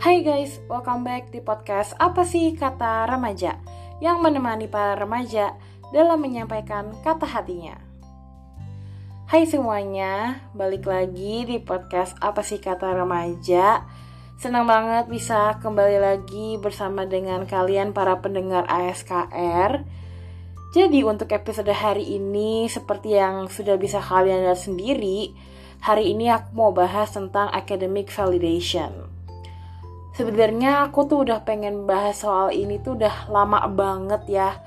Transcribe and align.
Hai 0.00 0.24
guys, 0.24 0.64
welcome 0.64 1.04
back 1.04 1.28
di 1.28 1.44
podcast 1.44 1.92
Apa 2.00 2.24
sih 2.24 2.56
Kata 2.56 3.04
Remaja? 3.04 3.60
Yang 4.00 4.16
menemani 4.24 4.64
para 4.64 4.96
remaja 4.96 5.52
dalam 5.92 6.24
menyampaikan 6.24 6.96
kata 7.04 7.28
hatinya. 7.28 7.76
Hai 9.28 9.44
semuanya, 9.44 10.40
balik 10.56 10.88
lagi 10.88 11.44
di 11.44 11.60
podcast 11.60 12.16
Apa 12.24 12.40
sih 12.40 12.64
Kata 12.64 12.96
Remaja. 12.96 13.84
Senang 14.40 14.64
banget 14.64 15.04
bisa 15.12 15.60
kembali 15.60 16.00
lagi 16.00 16.56
bersama 16.56 17.04
dengan 17.04 17.44
kalian 17.44 17.92
para 17.92 18.24
pendengar 18.24 18.64
ASKR 18.72 19.84
Jadi 20.72 21.04
untuk 21.04 21.28
episode 21.28 21.76
hari 21.76 22.16
ini 22.16 22.72
seperti 22.72 23.20
yang 23.20 23.52
sudah 23.52 23.76
bisa 23.76 24.00
kalian 24.00 24.48
lihat 24.48 24.64
sendiri 24.64 25.36
Hari 25.84 26.16
ini 26.16 26.32
aku 26.32 26.56
mau 26.56 26.72
bahas 26.72 27.12
tentang 27.12 27.52
academic 27.52 28.08
validation 28.08 29.09
Sebenarnya 30.20 30.84
aku 30.84 31.08
tuh 31.08 31.24
udah 31.24 31.48
pengen 31.48 31.88
bahas 31.88 32.20
soal 32.20 32.52
ini 32.52 32.76
tuh 32.76 32.92
udah 32.92 33.32
lama 33.32 33.64
banget 33.72 34.20
ya. 34.28 34.60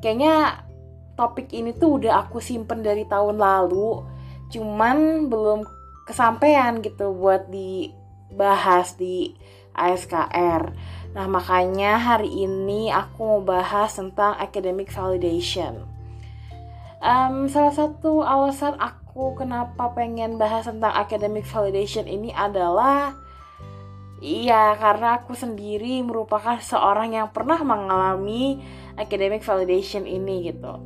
Kayaknya 0.00 0.64
topik 1.12 1.52
ini 1.52 1.76
tuh 1.76 2.00
udah 2.00 2.24
aku 2.24 2.40
simpen 2.40 2.80
dari 2.80 3.04
tahun 3.04 3.36
lalu, 3.36 4.00
cuman 4.48 5.28
belum 5.28 5.68
kesampaian 6.08 6.80
gitu 6.80 7.12
buat 7.12 7.52
dibahas 7.52 8.96
di 8.96 9.36
ASKR. 9.76 10.72
Nah, 11.12 11.26
makanya 11.28 12.00
hari 12.00 12.32
ini 12.32 12.88
aku 12.88 13.28
mau 13.28 13.42
bahas 13.44 13.92
tentang 14.00 14.40
academic 14.40 14.88
validation. 14.88 15.84
Um, 17.04 17.52
salah 17.52 17.76
satu 17.76 18.24
alasan 18.24 18.80
aku 18.80 19.36
kenapa 19.36 19.92
pengen 19.92 20.40
bahas 20.40 20.64
tentang 20.64 20.96
academic 20.96 21.44
validation 21.44 22.08
ini 22.08 22.32
adalah 22.32 23.20
Iya, 24.22 24.78
karena 24.78 25.20
aku 25.20 25.34
sendiri 25.34 26.00
merupakan 26.06 26.56
seorang 26.62 27.18
yang 27.18 27.28
pernah 27.34 27.60
mengalami 27.60 28.62
academic 28.94 29.42
validation 29.42 30.06
ini 30.06 30.48
gitu. 30.48 30.78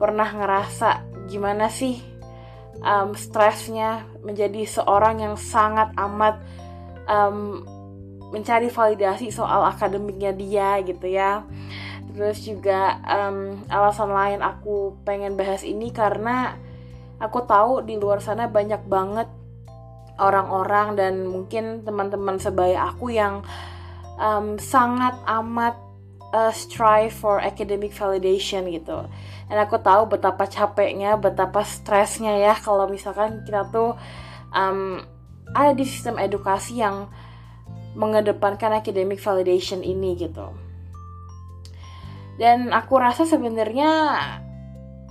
Pernah 0.00 0.28
ngerasa 0.32 1.04
gimana 1.28 1.68
sih 1.68 2.00
um, 2.80 3.12
stresnya 3.12 4.08
menjadi 4.24 4.64
seorang 4.66 5.20
yang 5.20 5.36
sangat 5.36 5.92
amat 5.96 6.40
um, 7.06 7.62
mencari 8.30 8.70
validasi 8.70 9.28
soal 9.34 9.66
akademiknya 9.66 10.32
dia 10.32 10.80
gitu 10.82 11.06
ya. 11.06 11.44
Terus 12.10 12.42
juga 12.42 12.98
um, 13.06 13.62
alasan 13.70 14.10
lain 14.10 14.40
aku 14.42 14.98
pengen 15.06 15.38
bahas 15.38 15.62
ini 15.62 15.94
karena 15.94 16.58
aku 17.20 17.44
tahu 17.46 17.84
di 17.84 18.00
luar 18.00 18.18
sana 18.18 18.50
banyak 18.50 18.82
banget 18.88 19.28
orang-orang 20.20 21.00
dan 21.00 21.14
mungkin 21.24 21.82
teman-teman 21.82 22.36
sebaya 22.36 22.92
aku 22.92 23.10
yang 23.10 23.40
um, 24.20 24.60
sangat 24.60 25.16
amat 25.24 25.80
uh, 26.36 26.52
strive 26.52 27.10
for 27.10 27.40
academic 27.40 27.90
validation 27.96 28.68
gitu. 28.68 29.08
Dan 29.50 29.56
aku 29.58 29.82
tahu 29.82 30.06
betapa 30.06 30.46
capeknya, 30.46 31.18
betapa 31.18 31.66
stresnya 31.66 32.38
ya 32.38 32.54
kalau 32.54 32.86
misalkan 32.86 33.42
kita 33.42 33.66
tuh 33.72 33.98
um, 34.54 35.02
ada 35.50 35.74
di 35.74 35.82
sistem 35.82 36.20
edukasi 36.22 36.78
yang 36.78 37.10
mengedepankan 37.98 38.70
academic 38.78 39.18
validation 39.18 39.82
ini 39.82 40.14
gitu. 40.14 40.54
Dan 42.38 42.70
aku 42.70 42.96
rasa 42.96 43.26
sebenarnya 43.26 44.16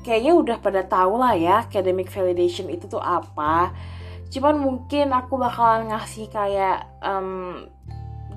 kayaknya 0.02 0.34
udah 0.34 0.58
pada 0.64 0.82
tahu 0.88 1.20
lah 1.20 1.36
ya 1.36 1.68
academic 1.68 2.08
validation 2.08 2.72
itu 2.72 2.88
tuh 2.88 3.04
apa 3.04 3.76
cuman 4.30 4.56
mungkin 4.62 5.10
aku 5.14 5.42
bakalan 5.42 5.90
ngasih 5.90 6.30
kayak 6.30 6.86
um, 7.02 7.66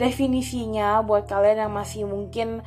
definisinya 0.01 1.05
buat 1.05 1.29
kalian 1.29 1.69
yang 1.69 1.73
masih 1.73 2.09
mungkin 2.09 2.65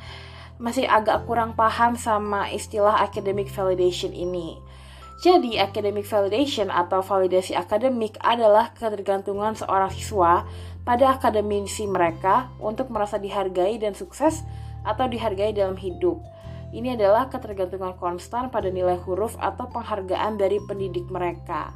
masih 0.56 0.88
agak 0.88 1.28
kurang 1.28 1.52
paham 1.52 1.98
sama 2.00 2.48
istilah 2.48 2.96
academic 3.04 3.50
validation 3.52 4.14
ini. 4.16 4.56
Jadi, 5.16 5.56
academic 5.56 6.04
validation 6.04 6.68
atau 6.68 7.00
validasi 7.00 7.56
akademik 7.56 8.20
adalah 8.20 8.76
ketergantungan 8.76 9.56
seorang 9.56 9.88
siswa 9.88 10.44
pada 10.84 11.16
akademisi 11.16 11.88
mereka 11.88 12.52
untuk 12.60 12.92
merasa 12.92 13.16
dihargai 13.16 13.80
dan 13.80 13.96
sukses 13.96 14.44
atau 14.84 15.08
dihargai 15.08 15.56
dalam 15.56 15.76
hidup. 15.80 16.20
Ini 16.68 17.00
adalah 17.00 17.32
ketergantungan 17.32 17.96
konstan 17.96 18.52
pada 18.52 18.68
nilai 18.68 19.00
huruf 19.08 19.40
atau 19.40 19.64
penghargaan 19.72 20.36
dari 20.36 20.60
pendidik 20.68 21.08
mereka. 21.08 21.72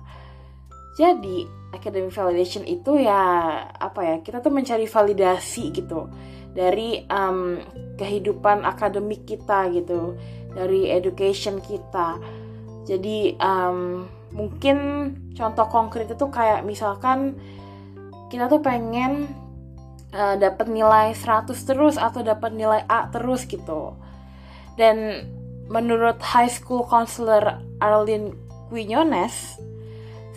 Jadi 0.98 1.46
academic 1.70 2.10
validation 2.10 2.66
itu 2.66 2.98
ya 2.98 3.22
apa 3.70 4.00
ya 4.02 4.16
kita 4.26 4.42
tuh 4.42 4.50
mencari 4.50 4.90
validasi 4.90 5.70
gitu 5.70 6.10
dari 6.50 7.06
um, 7.06 7.62
kehidupan 7.94 8.66
akademik 8.66 9.22
kita 9.22 9.70
gitu 9.70 10.18
dari 10.50 10.90
education 10.90 11.62
kita. 11.62 12.18
Jadi 12.90 13.38
um, 13.38 14.10
mungkin 14.34 14.78
contoh 15.38 15.66
konkret 15.70 16.10
itu 16.10 16.26
kayak 16.26 16.66
misalkan 16.66 17.38
kita 18.30 18.50
tuh 18.50 18.62
pengen 18.62 19.30
uh, 20.10 20.34
dapat 20.34 20.66
nilai 20.70 21.14
100 21.14 21.54
terus 21.54 21.94
atau 21.98 22.22
dapat 22.22 22.50
nilai 22.50 22.82
A 22.90 23.06
terus 23.10 23.46
gitu. 23.46 23.94
Dan 24.74 25.26
menurut 25.70 26.18
high 26.18 26.50
school 26.50 26.82
counselor 26.82 27.62
Arlene 27.78 28.34
Quinones 28.70 29.58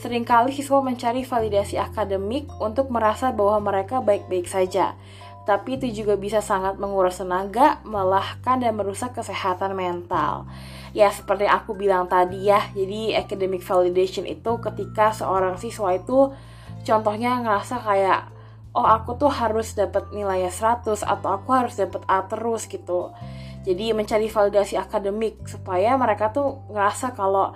Seringkali 0.04 0.52
siswa 0.52 0.84
mencari 0.84 1.24
validasi 1.24 1.80
akademik 1.80 2.52
untuk 2.60 2.92
merasa 2.92 3.32
bahwa 3.32 3.72
mereka 3.72 4.04
baik-baik 4.04 4.52
saja, 4.52 5.00
tapi 5.48 5.80
itu 5.80 6.04
juga 6.04 6.20
bisa 6.20 6.44
sangat 6.44 6.76
menguras 6.76 7.24
tenaga, 7.24 7.80
melelahkan, 7.88 8.60
dan 8.60 8.76
merusak 8.76 9.16
kesehatan 9.16 9.72
mental. 9.72 10.44
Ya, 10.92 11.08
seperti 11.08 11.48
aku 11.48 11.72
bilang 11.80 12.12
tadi 12.12 12.52
ya, 12.52 12.68
jadi 12.76 13.16
academic 13.16 13.64
validation 13.64 14.28
itu 14.28 14.60
ketika 14.60 15.16
seorang 15.16 15.56
siswa 15.56 15.96
itu 15.96 16.36
contohnya 16.84 17.40
ngerasa 17.40 17.80
kayak 17.80 18.28
oh 18.76 18.84
aku 18.84 19.16
tuh 19.16 19.32
harus 19.32 19.72
dapat 19.72 20.12
nilai 20.12 20.52
100 20.52 20.84
atau 21.00 21.30
aku 21.32 21.50
harus 21.56 21.80
dapat 21.80 22.04
A 22.12 22.28
terus 22.28 22.68
gitu. 22.68 23.16
Jadi 23.64 23.96
mencari 23.96 24.28
validasi 24.28 24.76
akademik 24.76 25.48
supaya 25.48 25.96
mereka 25.96 26.36
tuh 26.36 26.60
ngerasa 26.68 27.16
kalau 27.16 27.56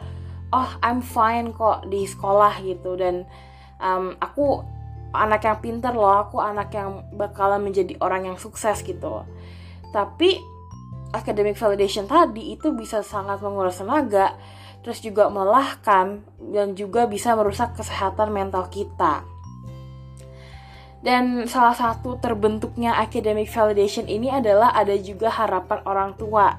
oh 0.53 0.69
I'm 0.83 1.03
fine 1.03 1.51
kok 1.55 1.87
di 1.89 2.07
sekolah 2.07 2.61
gitu. 2.63 2.95
Dan 2.99 3.27
um, 3.81 4.15
aku 4.19 4.63
anak 5.15 5.47
yang 5.47 5.57
pinter 5.59 5.91
loh. 5.95 6.27
Aku 6.27 6.39
anak 6.39 6.71
yang 6.75 7.07
bakalan 7.15 7.63
menjadi 7.63 7.97
orang 7.99 8.31
yang 8.33 8.37
sukses 8.39 8.83
gitu. 8.83 9.23
Tapi 9.91 10.37
academic 11.15 11.55
validation 11.55 12.05
tadi 12.05 12.51
itu 12.53 12.75
bisa 12.75 12.99
sangat 12.99 13.39
menguras 13.39 13.79
tenaga 13.79 14.35
terus 14.87 15.03
juga 15.03 15.27
melelahkan 15.27 16.23
dan 16.55 16.71
juga 16.71 17.11
bisa 17.11 17.35
merusak 17.35 17.75
kesehatan 17.75 18.31
mental 18.31 18.71
kita. 18.71 19.27
Dan 21.03 21.45
salah 21.45 21.75
satu 21.75 22.17
terbentuknya 22.23 22.95
academic 22.95 23.51
validation 23.51 24.07
ini 24.07 24.31
adalah 24.31 24.71
ada 24.71 24.95
juga 24.95 25.27
harapan 25.27 25.79
orang 25.83 26.11
tua 26.15 26.55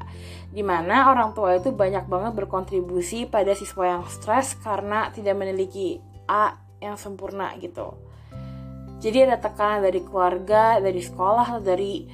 di 0.48 0.64
mana 0.64 1.12
orang 1.12 1.36
tua 1.36 1.60
itu 1.60 1.68
banyak 1.72 2.08
banget 2.08 2.32
berkontribusi 2.32 3.28
pada 3.28 3.52
siswa 3.52 3.98
yang 3.98 4.04
stres 4.08 4.56
karena 4.64 5.12
tidak 5.12 5.36
memiliki 5.36 6.00
A 6.24 6.56
yang 6.80 6.96
sempurna 6.96 7.52
gitu. 7.60 7.96
Jadi 8.98 9.28
ada 9.28 9.38
tekanan 9.38 9.84
dari 9.84 10.00
keluarga, 10.02 10.82
dari 10.82 10.98
sekolah, 10.98 11.62
dari 11.62 12.08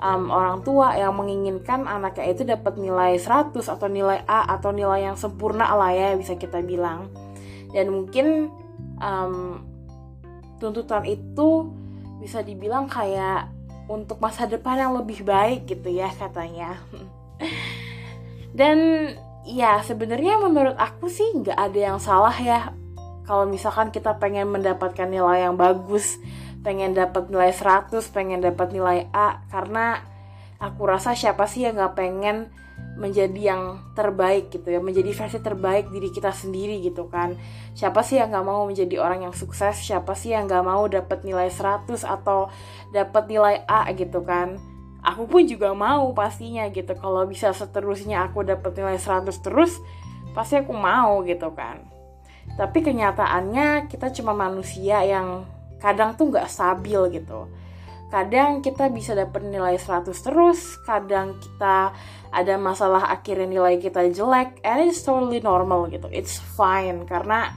um, 0.00 0.32
orang 0.32 0.64
tua 0.66 0.96
yang 0.98 1.14
menginginkan 1.14 1.86
anaknya 1.86 2.26
itu 2.26 2.42
dapat 2.42 2.74
nilai 2.80 3.20
100 3.20 3.54
atau 3.54 3.86
nilai 3.86 4.24
A 4.26 4.48
atau 4.58 4.74
nilai 4.74 5.06
yang 5.06 5.16
sempurna 5.20 5.70
lah 5.76 5.92
ya 5.94 6.16
bisa 6.18 6.34
kita 6.34 6.64
bilang. 6.64 7.12
Dan 7.70 7.92
mungkin 7.92 8.50
um, 8.98 9.62
tuntutan 10.58 11.04
itu 11.04 11.70
bisa 12.18 12.40
dibilang 12.40 12.88
kayak 12.88 13.52
untuk 13.86 14.16
masa 14.18 14.48
depan 14.48 14.80
yang 14.80 14.92
lebih 14.96 15.22
baik 15.22 15.68
gitu 15.68 15.92
ya 15.92 16.08
katanya. 16.16 16.80
Dan 18.54 19.10
ya 19.42 19.82
sebenarnya 19.82 20.38
menurut 20.38 20.78
aku 20.78 21.10
sih 21.10 21.26
nggak 21.42 21.58
ada 21.58 21.78
yang 21.92 21.98
salah 21.98 22.34
ya. 22.38 22.70
Kalau 23.26 23.50
misalkan 23.50 23.90
kita 23.90 24.14
pengen 24.22 24.52
mendapatkan 24.54 25.10
nilai 25.10 25.48
yang 25.48 25.58
bagus, 25.58 26.22
pengen 26.62 26.94
dapat 26.94 27.26
nilai 27.28 27.50
100, 27.50 27.90
pengen 28.14 28.38
dapat 28.38 28.70
nilai 28.70 29.10
A 29.10 29.42
karena 29.50 30.06
aku 30.62 30.86
rasa 30.86 31.18
siapa 31.18 31.50
sih 31.50 31.66
yang 31.66 31.74
nggak 31.74 31.96
pengen 31.98 32.46
menjadi 32.94 33.54
yang 33.54 33.62
terbaik 33.98 34.54
gitu 34.54 34.70
ya 34.70 34.78
menjadi 34.78 35.10
versi 35.10 35.42
terbaik 35.42 35.90
diri 35.90 36.14
kita 36.14 36.30
sendiri 36.30 36.78
gitu 36.78 37.10
kan. 37.10 37.34
Siapa 37.74 38.06
sih 38.06 38.22
yang 38.22 38.30
nggak 38.30 38.46
mau 38.46 38.62
menjadi 38.70 39.02
orang 39.02 39.26
yang 39.26 39.34
sukses? 39.34 39.82
Siapa 39.82 40.14
sih 40.14 40.30
yang 40.30 40.46
nggak 40.46 40.62
mau 40.62 40.86
dapat 40.86 41.26
nilai 41.26 41.50
100 41.50 41.90
atau 42.06 42.54
dapat 42.94 43.24
nilai 43.26 43.66
A 43.66 43.90
gitu 43.98 44.22
kan 44.22 44.73
aku 45.04 45.28
pun 45.28 45.44
juga 45.44 45.76
mau 45.76 46.10
pastinya 46.16 46.64
gitu. 46.72 46.96
Kalau 46.96 47.28
bisa 47.28 47.52
seterusnya 47.52 48.24
aku 48.24 48.42
dapat 48.42 48.72
nilai 48.74 48.96
100 48.96 49.28
terus 49.44 49.76
pasti 50.32 50.56
aku 50.58 50.72
mau 50.72 51.20
gitu 51.22 51.52
kan. 51.52 51.84
Tapi 52.56 52.80
kenyataannya 52.80 53.92
kita 53.92 54.10
cuma 54.16 54.32
manusia 54.32 55.04
yang 55.04 55.44
kadang 55.78 56.16
tuh 56.16 56.32
nggak 56.32 56.48
stabil 56.48 57.20
gitu. 57.20 57.46
Kadang 58.08 58.64
kita 58.64 58.88
bisa 58.88 59.12
dapat 59.12 59.44
nilai 59.44 59.76
100 59.76 60.10
terus 60.14 60.80
kadang 60.88 61.36
kita 61.36 61.92
ada 62.34 62.54
masalah 62.56 63.10
akhirnya 63.12 63.46
nilai 63.46 63.76
kita 63.78 64.08
jelek 64.10 64.58
and 64.64 64.88
it's 64.88 65.04
totally 65.04 65.44
normal 65.44 65.86
gitu. 65.92 66.08
It's 66.08 66.40
fine 66.56 67.04
karena 67.04 67.52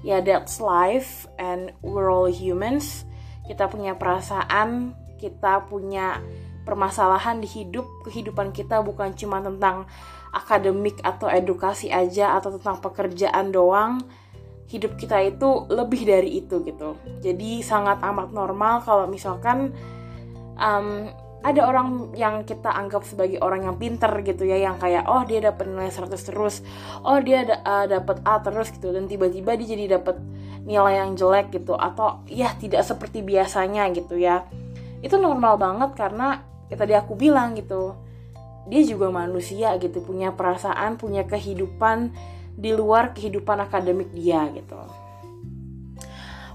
ya 0.00 0.24
that's 0.24 0.62
life 0.62 1.28
and 1.36 1.74
we're 1.84 2.08
all 2.08 2.30
humans. 2.30 3.04
Kita 3.44 3.68
punya 3.70 3.98
perasaan 3.98 4.94
kita 5.16 5.66
punya 5.66 6.20
permasalahan 6.66 7.38
di 7.38 7.46
hidup 7.46 7.86
kehidupan 8.02 8.50
kita 8.50 8.82
bukan 8.82 9.14
cuma 9.14 9.38
tentang 9.38 9.86
akademik 10.34 10.98
atau 11.00 11.30
edukasi 11.30 11.88
aja 11.94 12.34
atau 12.36 12.58
tentang 12.58 12.82
pekerjaan 12.82 13.54
doang. 13.54 14.02
Hidup 14.66 14.98
kita 14.98 15.22
itu 15.22 15.70
lebih 15.70 16.02
dari 16.02 16.42
itu 16.42 16.58
gitu. 16.66 16.98
Jadi 17.22 17.62
sangat 17.62 18.02
amat 18.02 18.34
normal 18.34 18.82
kalau 18.82 19.06
misalkan 19.06 19.70
um, 20.58 21.06
ada 21.46 21.62
orang 21.62 22.10
yang 22.18 22.42
kita 22.42 22.74
anggap 22.74 23.06
sebagai 23.06 23.38
orang 23.38 23.70
yang 23.70 23.78
pinter 23.78 24.10
gitu 24.26 24.42
ya 24.42 24.58
yang 24.58 24.82
kayak 24.82 25.06
oh 25.06 25.22
dia 25.22 25.38
dapat 25.38 25.70
nilai 25.70 25.94
100 25.94 26.10
terus. 26.18 26.66
Oh 27.06 27.22
dia 27.22 27.46
uh, 27.46 27.86
dapat 27.86 28.18
A 28.26 28.42
terus 28.42 28.74
gitu. 28.74 28.90
Dan 28.90 29.06
tiba-tiba 29.06 29.54
dia 29.54 29.78
jadi 29.78 30.02
dapat 30.02 30.18
nilai 30.66 30.98
yang 30.98 31.14
jelek 31.14 31.54
gitu. 31.54 31.78
Atau 31.78 32.26
ya 32.26 32.50
tidak 32.58 32.82
seperti 32.82 33.22
biasanya 33.22 33.86
gitu 33.94 34.18
ya. 34.18 34.42
Itu 34.98 35.22
normal 35.22 35.54
banget 35.62 35.94
karena 35.94 36.42
ya 36.66 36.74
tadi 36.74 36.92
aku 36.94 37.14
bilang 37.14 37.54
gitu 37.54 37.94
dia 38.66 38.82
juga 38.82 39.14
manusia 39.14 39.78
gitu 39.78 40.02
punya 40.02 40.34
perasaan 40.34 40.98
punya 40.98 41.22
kehidupan 41.22 42.10
di 42.56 42.74
luar 42.74 43.14
kehidupan 43.14 43.62
akademik 43.62 44.10
dia 44.10 44.48
gitu. 44.50 44.80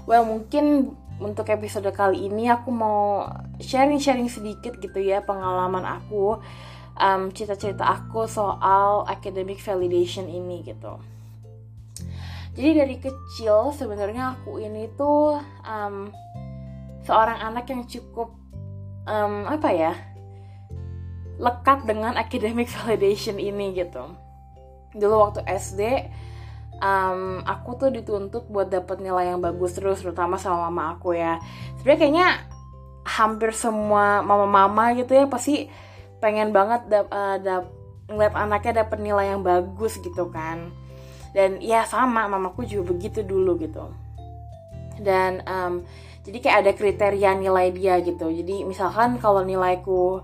Well 0.04 0.26
mungkin 0.26 0.98
untuk 1.22 1.48
episode 1.48 1.86
kali 1.94 2.26
ini 2.26 2.50
aku 2.50 2.74
mau 2.74 3.30
sharing-sharing 3.62 4.26
sedikit 4.26 4.76
gitu 4.82 4.98
ya 4.98 5.22
pengalaman 5.22 5.86
aku 5.86 6.42
um, 6.98 7.30
cerita-cerita 7.30 7.86
aku 7.86 8.26
soal 8.26 9.06
academic 9.06 9.62
validation 9.62 10.26
ini 10.26 10.66
gitu. 10.66 10.98
Jadi 12.52 12.70
dari 12.76 12.96
kecil 13.00 13.72
sebenarnya 13.72 14.36
aku 14.36 14.60
ini 14.60 14.90
tuh 14.92 15.40
um, 15.64 16.12
seorang 17.06 17.40
anak 17.40 17.70
yang 17.72 17.88
cukup 17.88 18.41
um, 19.06 19.46
apa 19.48 19.68
ya 19.72 19.92
lekat 21.42 21.84
dengan 21.88 22.14
academic 22.14 22.70
validation 22.76 23.36
ini 23.40 23.74
gitu. 23.74 24.14
Dulu 24.92 25.14
waktu 25.18 25.40
SD 25.48 25.80
um, 26.82 27.40
aku 27.46 27.70
tuh 27.78 27.90
dituntut 27.94 28.50
buat 28.50 28.68
dapet 28.68 29.00
nilai 29.00 29.32
yang 29.32 29.40
bagus 29.40 29.78
terus 29.78 30.02
terutama 30.02 30.36
sama 30.36 30.68
mama 30.68 30.98
aku 30.98 31.16
ya. 31.16 31.42
Sebenarnya 31.80 31.98
kayaknya 31.98 32.28
hampir 33.02 33.50
semua 33.50 34.22
mama-mama 34.22 34.94
gitu 34.94 35.10
ya 35.10 35.26
pasti 35.26 35.66
pengen 36.22 36.54
banget 36.54 36.86
dap, 36.86 37.10
uh, 37.10 37.34
dap, 37.42 37.66
ngeliat 38.06 38.34
anaknya 38.38 38.86
dapet 38.86 38.98
nilai 39.02 39.34
yang 39.34 39.42
bagus 39.42 39.98
gitu 39.98 40.30
kan. 40.30 40.70
Dan 41.32 41.58
ya 41.64 41.88
sama 41.88 42.28
mamaku 42.28 42.68
juga 42.68 42.92
begitu 42.92 43.24
dulu 43.24 43.56
gitu. 43.58 43.88
Dan 45.00 45.40
um, 45.48 45.82
jadi 46.22 46.38
kayak 46.38 46.56
ada 46.62 46.72
kriteria 46.78 47.30
nilai 47.34 47.74
dia 47.74 47.98
gitu. 47.98 48.30
Jadi 48.30 48.62
misalkan 48.62 49.18
kalau 49.18 49.42
nilaiku 49.42 50.22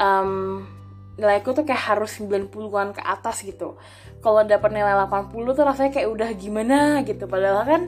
um, 0.00 0.64
nilaiku 1.20 1.52
tuh 1.52 1.68
kayak 1.68 1.92
harus 1.92 2.16
90-an 2.16 2.96
ke 2.96 3.02
atas 3.04 3.44
gitu. 3.44 3.76
Kalau 4.24 4.40
dapat 4.48 4.72
nilai 4.72 4.96
80 4.96 5.32
tuh 5.52 5.64
rasanya 5.64 5.92
kayak 5.92 6.08
udah 6.08 6.30
gimana 6.32 7.04
gitu. 7.04 7.28
Padahal 7.28 7.68
kan 7.68 7.82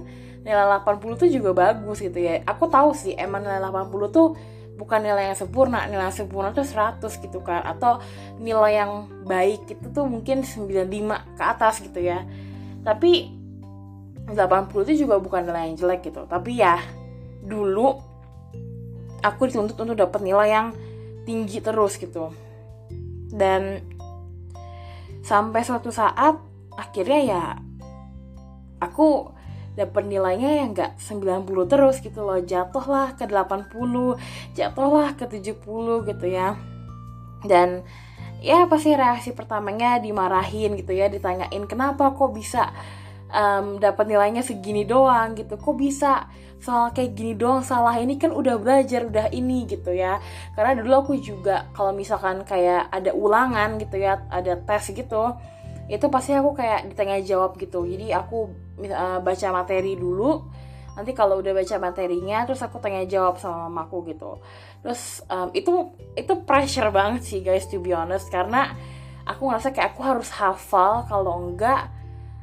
nilai 0.44 0.64
80 0.84 1.20
tuh 1.24 1.28
juga 1.32 1.50
bagus 1.56 2.04
gitu 2.04 2.20
ya. 2.20 2.44
Aku 2.44 2.68
tahu 2.68 2.92
sih 2.92 3.16
emang 3.16 3.40
nilai 3.40 3.64
80 3.64 4.12
tuh 4.12 4.36
bukan 4.76 5.00
nilai 5.00 5.32
yang 5.32 5.38
sempurna. 5.38 5.88
Nilai 5.88 6.12
yang 6.12 6.16
sempurna 6.16 6.52
tuh 6.52 6.68
100 6.68 7.00
gitu 7.00 7.40
kan. 7.40 7.64
Atau 7.64 8.04
nilai 8.44 8.76
yang 8.76 9.08
baik 9.24 9.72
itu 9.72 9.88
tuh 9.88 10.04
mungkin 10.04 10.44
95 10.44 11.40
ke 11.40 11.42
atas 11.42 11.80
gitu 11.80 11.96
ya. 11.96 12.28
Tapi 12.84 13.40
80 14.28 14.36
itu 14.84 15.08
juga 15.08 15.16
bukan 15.16 15.48
nilai 15.48 15.72
yang 15.72 15.80
jelek 15.80 16.12
gitu. 16.12 16.28
Tapi 16.28 16.60
ya 16.60 16.76
dulu 17.42 17.98
aku 19.22 19.42
dituntut 19.50 19.78
untuk 19.78 19.98
dapat 19.98 20.20
nilai 20.22 20.48
yang 20.50 20.68
tinggi 21.26 21.62
terus 21.62 21.98
gitu. 21.98 22.34
Dan 23.32 23.82
sampai 25.22 25.62
suatu 25.62 25.94
saat 25.94 26.36
akhirnya 26.74 27.20
ya 27.22 27.44
aku 28.82 29.30
dapat 29.72 30.04
nilainya 30.04 30.60
yang 30.62 30.76
enggak 30.76 30.98
90 31.00 31.70
terus 31.70 32.02
gitu 32.02 32.20
loh. 32.26 32.42
Jatuhlah 32.42 33.16
ke 33.16 33.24
80 33.24 33.72
jatuhlah 34.58 35.16
ke 35.16 35.24
70 35.30 36.08
gitu 36.08 36.26
ya. 36.28 36.58
Dan 37.42 37.82
ya 38.42 38.66
pasti 38.66 38.92
reaksi 38.92 39.30
pertamanya 39.32 40.02
dimarahin 40.02 40.74
gitu 40.74 40.90
ya 40.90 41.06
ditanyain 41.06 41.62
kenapa 41.70 42.10
kok 42.10 42.34
bisa 42.34 42.74
um, 43.32 43.80
dapat 43.80 44.06
nilainya 44.06 44.44
segini 44.44 44.84
doang 44.84 45.34
gitu. 45.34 45.56
Kok 45.56 45.76
bisa 45.80 46.28
soal 46.62 46.92
kayak 46.94 47.16
gini 47.16 47.32
doang? 47.34 47.64
Salah 47.64 47.98
ini 47.98 48.20
kan 48.20 48.30
udah 48.30 48.60
belajar 48.60 49.08
udah 49.08 49.32
ini 49.32 49.64
gitu 49.66 49.90
ya. 49.90 50.20
Karena 50.54 50.78
dulu 50.78 50.92
aku 51.02 51.12
juga 51.18 51.72
kalau 51.72 51.96
misalkan 51.96 52.44
kayak 52.44 52.92
ada 52.92 53.10
ulangan 53.16 53.80
gitu 53.80 53.98
ya 53.98 54.22
ada 54.28 54.60
tes 54.60 54.92
gitu 54.92 55.34
itu 55.90 56.06
pasti 56.08 56.32
aku 56.32 56.54
kayak 56.54 56.88
ditanya 56.88 57.18
jawab 57.20 57.58
gitu. 57.58 57.84
Jadi 57.84 58.14
aku 58.14 58.48
uh, 58.86 59.18
baca 59.18 59.48
materi 59.50 59.98
dulu. 59.98 60.46
Nanti 60.92 61.16
kalau 61.16 61.40
udah 61.40 61.56
baca 61.56 61.76
materinya 61.80 62.44
terus 62.44 62.60
aku 62.60 62.76
tanya 62.78 63.04
jawab 63.08 63.40
sama 63.40 63.66
mamaku 63.68 64.12
gitu. 64.12 64.40
Terus 64.84 65.24
um, 65.28 65.48
itu 65.56 65.92
itu 66.14 66.32
pressure 66.44 66.92
banget 66.92 67.22
sih 67.26 67.40
guys 67.44 67.66
to 67.68 67.82
be 67.82 67.92
honest. 67.92 68.28
Karena 68.32 68.72
aku 69.26 69.50
ngerasa 69.50 69.74
kayak 69.74 69.96
aku 69.96 70.00
harus 70.04 70.30
hafal 70.32 71.04
kalau 71.08 71.44
enggak 71.44 71.92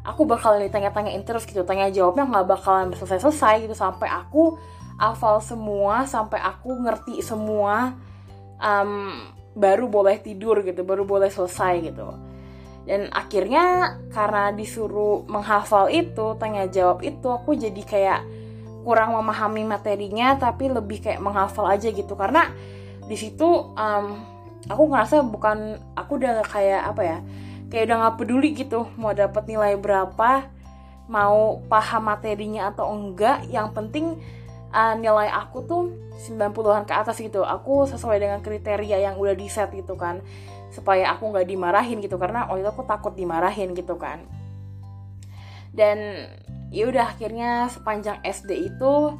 aku 0.09 0.25
bakalan 0.25 0.65
ditanya-tanyain 0.65 1.21
terus 1.21 1.45
gitu 1.45 1.61
tanya 1.61 1.88
jawabnya 1.94 2.25
nggak 2.25 2.47
bakalan 2.50 2.88
selesai-selesai 2.97 3.69
gitu 3.69 3.75
sampai 3.77 4.09
aku 4.09 4.57
hafal 5.00 5.39
semua 5.39 6.03
sampai 6.09 6.41
aku 6.44 6.75
ngerti 6.81 7.23
semua 7.23 7.95
um, 8.59 9.13
baru 9.56 9.88
boleh 9.88 10.19
tidur 10.19 10.61
gitu 10.61 10.83
baru 10.83 11.07
boleh 11.07 11.31
selesai 11.31 11.73
gitu. 11.83 12.15
Dan 12.89 13.06
akhirnya 13.13 13.95
karena 14.09 14.50
disuruh 14.50 15.21
menghafal 15.29 15.94
itu 15.94 16.33
tanya 16.41 16.65
jawab 16.65 17.05
itu 17.05 17.27
aku 17.29 17.53
jadi 17.53 17.81
kayak 17.86 18.22
kurang 18.81 19.13
memahami 19.13 19.67
materinya 19.67 20.39
tapi 20.39 20.72
lebih 20.72 21.03
kayak 21.03 21.22
menghafal 21.22 21.69
aja 21.69 21.91
gitu. 21.91 22.17
Karena 22.17 22.50
di 23.05 23.13
situ 23.13 23.45
um, 23.75 24.05
aku 24.67 24.84
ngerasa 24.89 25.22
bukan 25.22 25.77
aku 25.93 26.17
udah 26.17 26.41
kayak 26.43 26.81
apa 26.89 27.01
ya 27.03 27.17
kayak 27.69 27.85
udah 27.89 27.97
nggak 28.01 28.15
peduli 28.17 28.49
gitu 28.57 28.89
mau 28.97 29.13
dapat 29.13 29.45
nilai 29.45 29.77
berapa 29.77 30.49
mau 31.09 31.65
paham 31.65 32.05
materinya 32.05 32.69
atau 32.69 32.93
enggak 32.93 33.45
yang 33.49 33.73
penting 33.73 34.17
uh, 34.69 34.93
nilai 34.93 35.29
aku 35.33 35.65
tuh 35.65 35.81
90-an 36.21 36.85
ke 36.85 36.93
atas 36.93 37.17
gitu. 37.17 37.41
Aku 37.41 37.89
sesuai 37.89 38.21
dengan 38.21 38.39
kriteria 38.45 39.01
yang 39.01 39.15
udah 39.17 39.33
di 39.33 39.49
set 39.49 39.73
gitu 39.73 39.97
kan 39.97 40.21
supaya 40.69 41.09
aku 41.09 41.33
nggak 41.33 41.49
dimarahin 41.49 41.97
gitu 41.97 42.21
karena 42.21 42.45
waktu 42.45 42.61
itu 42.61 42.69
aku 42.69 42.85
takut 42.85 43.13
dimarahin 43.17 43.73
gitu 43.73 43.97
kan. 43.97 44.21
Dan 45.73 46.29
ya 46.69 46.85
udah 46.85 47.09
akhirnya 47.09 47.65
sepanjang 47.73 48.21
SD 48.21 48.69
itu 48.69 49.17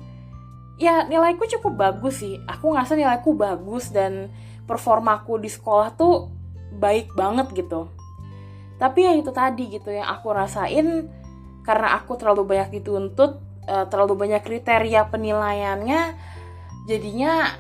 ya 0.78 1.10
nilaiku 1.10 1.50
cukup 1.58 1.74
bagus 1.74 2.22
sih. 2.22 2.38
Aku 2.46 2.70
ngerasa 2.70 2.94
nilaiku 2.94 3.34
bagus 3.34 3.90
dan 3.90 4.30
performaku 4.70 5.42
di 5.42 5.50
sekolah 5.50 5.98
tuh 5.98 6.30
baik 6.70 7.18
banget 7.18 7.50
gitu 7.58 7.90
tapi 8.80 9.06
ya 9.06 9.14
itu 9.14 9.30
tadi 9.36 9.76
gitu 9.76 9.92
yang 9.92 10.08
aku 10.08 10.32
rasain 10.32 11.12
karena 11.68 12.00
aku 12.00 12.16
terlalu 12.16 12.56
banyak 12.56 12.80
dituntut 12.80 13.44
uh, 13.68 13.86
terlalu 13.92 14.16
banyak 14.16 14.42
kriteria 14.42 15.12
penilaiannya 15.12 16.16
jadinya 16.88 17.54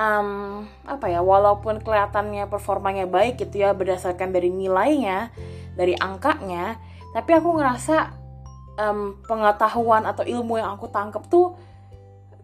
um, 0.00 0.64
apa 0.88 1.12
ya 1.12 1.20
walaupun 1.20 1.84
kelihatannya 1.84 2.48
performanya 2.48 3.04
baik 3.04 3.38
gitu 3.38 3.62
ya 3.62 3.76
berdasarkan 3.76 4.32
dari 4.32 4.48
nilainya 4.48 5.28
dari 5.76 5.92
angkanya 5.94 6.80
tapi 7.12 7.30
aku 7.36 7.60
ngerasa 7.60 8.22
um, 8.80 9.20
pengetahuan 9.28 10.08
atau 10.08 10.24
ilmu 10.24 10.60
yang 10.60 10.74
aku 10.76 10.88
tangkep 10.88 11.28
tuh 11.28 11.56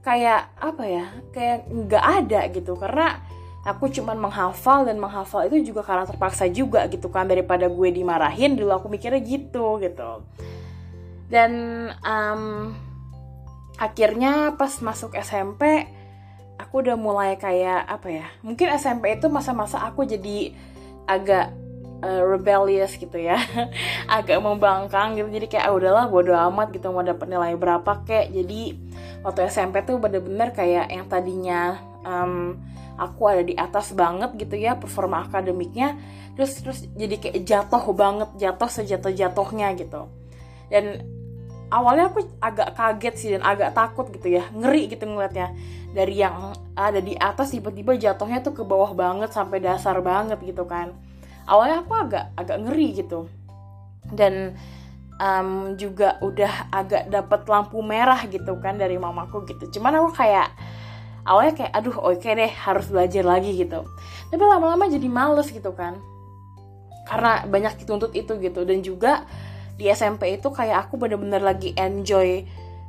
kayak 0.04 0.52
apa 0.56 0.85
ya 0.85 1.04
kayak 1.32 1.68
nggak 1.68 2.04
ada 2.04 2.40
gitu. 2.52 2.73
Karena 2.76 3.20
aku 3.68 3.92
cuman 3.92 4.16
menghafal 4.16 4.88
dan 4.88 4.96
menghafal 4.96 5.44
itu 5.44 5.60
juga 5.60 5.84
karena 5.84 6.08
terpaksa 6.08 6.48
juga 6.48 6.88
gitu 6.88 7.12
kan 7.12 7.28
daripada 7.28 7.68
gue 7.68 7.88
dimarahin 7.92 8.56
dulu 8.56 8.72
aku 8.72 8.88
mikirnya 8.88 9.20
gitu 9.20 9.76
gitu. 9.84 10.25
Dan 11.28 11.52
um, 12.00 12.72
akhirnya 13.76 14.56
pas 14.56 14.72
masuk 14.80 15.12
SMP 15.20 15.84
aku 16.56 16.80
udah 16.80 16.96
mulai 16.96 17.37
kayak 17.37 17.84
apa 17.84 18.08
ya 18.08 18.26
mungkin 18.40 18.72
SMP 18.75 19.14
itu 19.14 19.28
masa-masa 19.28 19.84
aku 19.84 20.08
jadi 20.08 20.56
agak 21.04 21.52
uh, 22.00 22.22
rebellious 22.25 22.96
gitu 22.96 23.20
ya. 23.20 23.37
Agak 24.16 24.40
membangkang 24.40 25.20
gitu 25.20 25.28
jadi 25.28 25.46
kayak 25.46 25.64
ah, 25.68 25.76
udahlah 25.76 26.04
bodo 26.08 26.32
amat 26.32 26.72
gitu 26.72 26.88
mau 26.88 27.04
dapet 27.04 27.28
nilai 27.28 27.52
berapa 27.60 28.00
kek. 28.08 28.32
Jadi 28.32 28.76
waktu 29.20 29.52
SMP 29.52 29.84
tuh 29.84 30.00
bener-bener 30.00 30.56
kayak 30.56 30.88
yang 30.88 31.04
tadinya 31.04 31.88
um, 32.08 32.56
aku 32.96 33.28
ada 33.28 33.44
di 33.44 33.52
atas 33.52 33.92
banget 33.92 34.32
gitu 34.40 34.56
ya 34.56 34.80
performa 34.80 35.28
akademiknya. 35.28 36.00
Terus 36.34 36.64
terus 36.64 36.78
jadi 36.96 37.20
kayak 37.20 37.44
jatuh 37.44 37.84
banget 37.92 38.28
jatuh 38.40 38.70
sejatuh 38.72 39.12
jatuhnya 39.12 39.76
gitu. 39.76 40.08
Dan 40.72 41.04
awalnya 41.68 42.08
aku 42.08 42.24
agak 42.40 42.72
kaget 42.72 43.14
sih 43.14 43.28
dan 43.36 43.44
agak 43.44 43.76
takut 43.76 44.08
gitu 44.08 44.32
ya 44.32 44.48
ngeri 44.56 44.88
gitu 44.88 45.04
ngeliatnya. 45.04 45.52
Dari 45.92 46.14
yang 46.16 46.56
ada 46.72 47.00
di 47.00 47.12
atas 47.16 47.52
tiba-tiba 47.52 47.96
jatuhnya 47.96 48.40
tuh 48.40 48.56
ke 48.56 48.62
bawah 48.64 48.96
banget 48.96 49.30
sampai 49.36 49.60
dasar 49.60 50.00
banget 50.00 50.40
gitu 50.40 50.64
kan. 50.64 50.96
Awalnya 51.48 51.84
aku 51.84 51.92
agak 51.96 52.24
agak 52.36 52.58
ngeri 52.64 52.88
gitu. 53.04 53.28
Dan 54.08 54.56
um, 55.20 55.74
juga 55.74 56.16
udah 56.22 56.72
agak 56.72 57.10
dapet 57.10 57.40
lampu 57.50 57.82
merah 57.82 58.20
gitu 58.30 58.56
kan 58.62 58.78
dari 58.78 58.96
mamaku 58.96 59.44
gitu. 59.44 59.78
Cuman 59.78 60.00
aku 60.00 60.14
kayak 60.16 60.48
awalnya 61.28 61.54
kayak 61.61 61.73
aduh 61.76 61.97
oke 62.00 62.25
okay 62.25 62.32
deh 62.32 62.49
harus 62.49 62.88
belajar 62.88 63.23
lagi 63.23 63.52
gitu. 63.52 63.85
Tapi 64.32 64.42
lama-lama 64.42 64.88
jadi 64.88 65.06
males 65.06 65.52
gitu 65.52 65.76
kan. 65.76 66.00
Karena 67.04 67.44
banyak 67.44 67.85
dituntut 67.85 68.16
itu 68.16 68.40
gitu. 68.40 68.64
Dan 68.64 68.80
juga 68.80 69.28
di 69.78 69.87
SMP 69.92 70.40
itu 70.40 70.49
kayak 70.50 70.88
aku 70.88 70.99
bener-bener 70.99 71.38
lagi 71.38 71.76
enjoy 71.76 72.42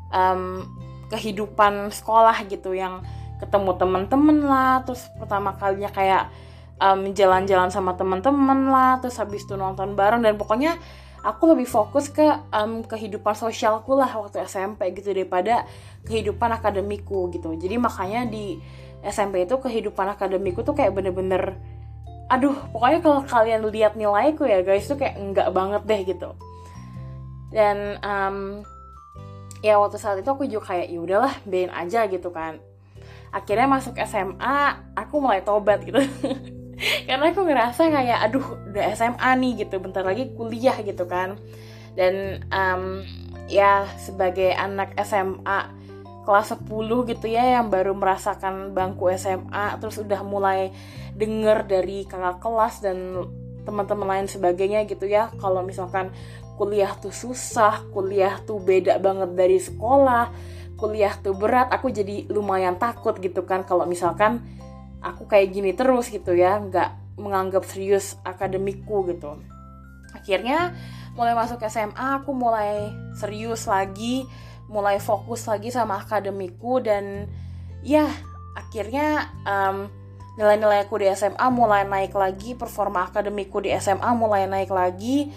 um, 0.10 0.66
kehidupan 1.14 1.94
sekolah 1.94 2.46
gitu 2.50 2.74
yang 2.74 3.06
ketemu 3.40 3.72
temen-temen 3.80 4.38
lah 4.46 4.84
terus 4.84 5.08
pertama 5.16 5.56
kalinya 5.56 5.90
kayak 5.90 6.28
um, 6.82 7.14
jalan-jalan 7.16 7.72
sama 7.72 7.96
temen-temen 7.96 8.68
lah 8.68 9.00
terus 9.00 9.16
habis 9.18 9.48
itu 9.48 9.56
nonton 9.56 9.96
bareng 9.96 10.22
dan 10.22 10.36
pokoknya 10.36 10.76
aku 11.24 11.56
lebih 11.56 11.68
fokus 11.68 12.08
ke 12.08 12.24
um, 12.54 12.84
kehidupan 12.84 13.36
sosialku 13.36 13.96
lah 13.96 14.10
waktu 14.16 14.44
SMP 14.48 14.92
gitu 14.96 15.12
daripada 15.12 15.68
kehidupan 16.08 16.52
akademiku 16.56 17.28
gitu. 17.34 17.56
Jadi 17.56 17.76
makanya 17.76 18.28
di 18.28 18.60
SMP 19.04 19.44
itu 19.48 19.56
kehidupan 19.60 20.16
akademiku 20.16 20.64
tuh 20.64 20.76
kayak 20.76 20.96
bener-bener 20.96 21.56
aduh 22.30 22.54
pokoknya 22.70 23.00
kalau 23.02 23.22
kalian 23.26 23.66
lihat 23.74 23.98
nilaiku 23.98 24.46
ya 24.46 24.62
guys 24.62 24.86
tuh 24.86 25.02
kayak 25.02 25.18
enggak 25.18 25.50
banget 25.50 25.82
deh 25.88 26.02
gitu. 26.06 26.30
Dan 27.50 27.98
um, 28.06 28.62
ya 29.66 29.82
waktu 29.82 29.98
saat 29.98 30.22
itu 30.22 30.30
aku 30.30 30.46
juga 30.46 30.76
kayak 30.76 30.88
ya 30.94 31.00
udahlah 31.02 31.34
bein 31.44 31.74
aja 31.74 32.06
gitu 32.06 32.30
kan. 32.30 32.62
Akhirnya 33.34 33.70
masuk 33.70 33.98
SMA 34.06 34.58
aku 34.98 35.22
mulai 35.22 35.42
tobat 35.42 35.82
gitu 35.86 36.02
karena 37.08 37.32
aku 37.32 37.42
ngerasa 37.44 37.92
kayak 37.92 38.20
aduh 38.30 38.48
udah 38.72 38.84
SMA 38.96 39.30
nih 39.40 39.52
gitu. 39.66 39.76
Bentar 39.84 40.04
lagi 40.04 40.32
kuliah 40.34 40.76
gitu 40.82 41.06
kan. 41.06 41.36
Dan 41.98 42.46
um, 42.54 43.04
ya 43.52 43.88
sebagai 44.00 44.54
anak 44.56 44.96
SMA 45.04 45.76
kelas 46.24 46.54
10 46.62 47.10
gitu 47.10 47.26
ya 47.26 47.58
yang 47.58 47.74
baru 47.74 47.98
merasakan 47.98 48.78
bangku 48.78 49.10
SMA 49.18 49.82
terus 49.82 49.98
udah 49.98 50.22
mulai 50.22 50.70
denger 51.18 51.66
dari 51.66 52.06
kakak 52.06 52.38
kelas 52.38 52.86
dan 52.86 53.26
teman-teman 53.66 54.08
lain 54.08 54.28
sebagainya 54.30 54.86
gitu 54.86 55.10
ya. 55.10 55.34
Kalau 55.42 55.66
misalkan 55.66 56.14
kuliah 56.56 56.92
tuh 57.00 57.12
susah 57.12 57.88
kuliah 57.92 58.40
tuh 58.44 58.60
beda 58.60 59.00
banget 59.00 59.32
dari 59.32 59.58
sekolah 59.58 60.28
kuliah 60.80 61.12
tuh 61.20 61.36
berat 61.36 61.68
aku 61.76 61.92
jadi 61.92 62.30
lumayan 62.32 62.80
takut 62.80 63.20
gitu 63.20 63.44
kan. 63.44 63.68
Kalau 63.68 63.84
misalkan 63.84 64.40
aku 65.00 65.28
kayak 65.28 65.56
gini 65.56 65.72
terus 65.76 66.12
gitu 66.12 66.36
ya 66.36 66.60
nggak 66.60 67.20
menganggap 67.20 67.64
serius 67.68 68.16
akademiku 68.24 69.04
gitu. 69.08 69.40
Akhirnya 70.16 70.74
mulai 71.20 71.36
masuk 71.36 71.60
SMA 71.68 72.24
aku 72.24 72.32
mulai 72.32 72.96
serius 73.18 73.68
lagi 73.68 74.24
mulai 74.70 75.02
fokus 75.02 75.50
lagi 75.50 75.74
sama 75.74 76.00
akademiku 76.00 76.80
dan 76.80 77.26
ya 77.82 78.06
akhirnya 78.54 79.34
um, 79.44 79.90
nilai-nilai 80.40 80.88
aku 80.88 81.04
di 81.04 81.12
SMA 81.12 81.48
mulai 81.52 81.84
naik 81.84 82.16
lagi 82.16 82.56
performa 82.56 83.10
akademiku 83.10 83.60
di 83.60 83.74
SMA 83.76 84.08
mulai 84.16 84.48
naik 84.48 84.72
lagi 84.72 85.34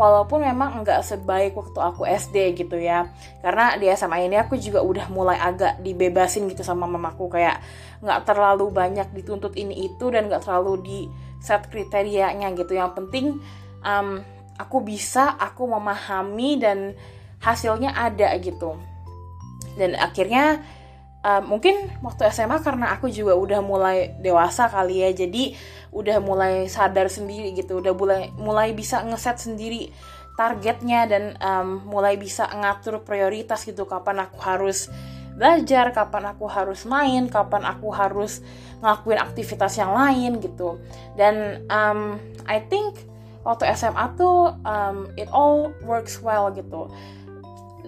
walaupun 0.00 0.40
memang 0.40 0.80
nggak 0.80 1.04
sebaik 1.04 1.52
waktu 1.52 1.76
aku 1.76 2.08
SD 2.08 2.56
gitu 2.56 2.80
ya. 2.80 3.12
Karena 3.44 3.76
di 3.76 3.84
SMA 3.92 4.24
ini 4.24 4.40
aku 4.40 4.56
juga 4.56 4.80
udah 4.80 5.12
mulai 5.12 5.36
agak 5.36 5.84
dibebasin 5.84 6.48
gitu 6.48 6.64
sama 6.64 6.88
mamaku. 6.88 7.28
Kayak 7.28 7.60
nggak 8.00 8.24
terlalu 8.24 8.72
banyak 8.72 9.12
dituntut 9.12 9.52
ini 9.60 9.92
itu 9.92 10.08
dan 10.08 10.32
nggak 10.32 10.48
terlalu 10.48 10.80
di 10.80 10.98
set 11.44 11.68
kriterianya 11.68 12.48
gitu. 12.56 12.72
Yang 12.72 12.96
penting 12.96 13.26
um, 13.84 14.24
aku 14.56 14.80
bisa 14.80 15.36
aku 15.36 15.68
memahami 15.68 16.56
dan 16.56 16.96
hasilnya 17.44 17.92
ada 17.92 18.32
gitu. 18.40 18.80
Dan 19.76 20.00
akhirnya 20.00 20.64
uh, 21.24 21.42
mungkin 21.44 21.90
waktu 22.00 22.28
SMA 22.32 22.60
karena 22.64 22.92
aku 22.96 23.08
juga 23.12 23.36
udah 23.36 23.60
mulai 23.60 24.16
dewasa 24.20 24.68
kali 24.68 25.04
ya 25.04 25.10
jadi 25.12 25.56
udah 25.90 26.22
mulai 26.22 26.70
sadar 26.70 27.10
sendiri 27.10 27.52
gitu 27.56 27.82
udah 27.82 27.92
mulai 27.96 28.22
mulai 28.38 28.68
bisa 28.72 29.02
ngeset 29.02 29.42
sendiri 29.42 29.90
targetnya 30.38 31.04
dan 31.04 31.24
um, 31.42 31.84
mulai 31.84 32.16
bisa 32.16 32.48
ngatur 32.48 33.04
prioritas 33.04 33.66
gitu 33.66 33.84
kapan 33.84 34.24
aku 34.24 34.40
harus 34.40 34.88
belajar 35.36 35.92
kapan 35.96 36.36
aku 36.36 36.44
harus 36.48 36.84
main 36.84 37.24
kapan 37.28 37.64
aku 37.64 37.88
harus 37.92 38.44
ngelakuin 38.80 39.20
aktivitas 39.20 39.76
yang 39.76 39.92
lain 39.92 40.40
gitu. 40.40 40.80
Dan 41.16 41.64
um, 41.68 42.16
I 42.48 42.64
think 42.68 42.96
waktu 43.44 43.68
SMA 43.76 44.16
tuh 44.16 44.56
um, 44.64 45.08
it 45.16 45.28
all 45.32 45.72
works 45.84 46.20
well 46.20 46.48
gitu. 46.52 46.88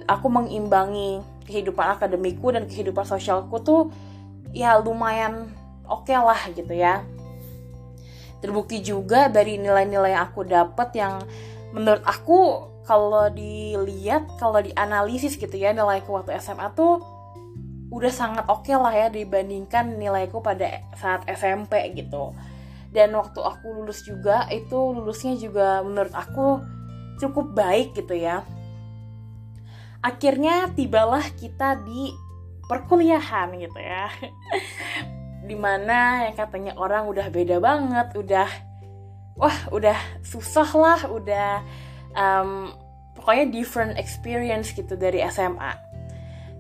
Aku 0.08 0.28
mengimbangi 0.28 1.24
kehidupan 1.44 1.98
akademiku 1.98 2.54
dan 2.54 2.64
kehidupan 2.66 3.04
sosialku 3.04 3.60
tuh 3.62 3.90
ya 4.54 4.78
lumayan 4.78 5.50
oke 5.88 6.08
okay 6.08 6.18
lah 6.18 6.40
gitu 6.52 6.72
ya. 6.72 7.02
Terbukti 8.42 8.82
juga 8.82 9.30
dari 9.30 9.58
nilai-nilai 9.58 10.18
yang 10.18 10.24
aku 10.26 10.42
dapat 10.42 10.88
yang 10.98 11.22
menurut 11.70 12.02
aku 12.02 12.68
kalau 12.82 13.30
dilihat 13.30 14.26
kalau 14.42 14.58
dianalisis 14.58 15.38
gitu 15.38 15.54
ya 15.54 15.70
nilaiku 15.70 16.18
waktu 16.18 16.34
SMA 16.42 16.74
tuh 16.74 16.98
udah 17.94 18.10
sangat 18.10 18.44
oke 18.50 18.66
okay 18.66 18.74
lah 18.74 18.90
ya 18.90 19.06
dibandingkan 19.12 20.00
nilaiku 20.00 20.42
pada 20.42 20.82
saat 20.98 21.22
SMP 21.30 21.92
gitu. 21.94 22.34
Dan 22.92 23.16
waktu 23.16 23.40
aku 23.40 23.72
lulus 23.72 24.04
juga 24.04 24.44
itu 24.52 24.76
lulusnya 24.76 25.32
juga 25.38 25.80
menurut 25.80 26.12
aku 26.12 26.60
cukup 27.22 27.56
baik 27.56 27.96
gitu 27.96 28.18
ya 28.18 28.44
akhirnya 30.02 30.68
tibalah 30.74 31.22
kita 31.38 31.78
di 31.86 32.10
perkuliahan 32.66 33.54
gitu 33.56 33.78
ya. 33.78 34.10
Di 35.48 35.58
mana 35.58 36.30
yang 36.30 36.38
katanya 36.38 36.72
orang 36.78 37.10
udah 37.10 37.26
beda 37.26 37.58
banget 37.58 38.14
udah 38.14 38.48
wah 39.34 39.58
udah 39.74 39.98
susah 40.22 40.70
lah 40.70 41.00
udah 41.10 41.58
um, 42.14 42.70
pokoknya 43.18 43.50
different 43.50 43.98
experience 43.98 44.70
gitu 44.70 44.94
dari 44.94 45.18
SMA 45.26 45.92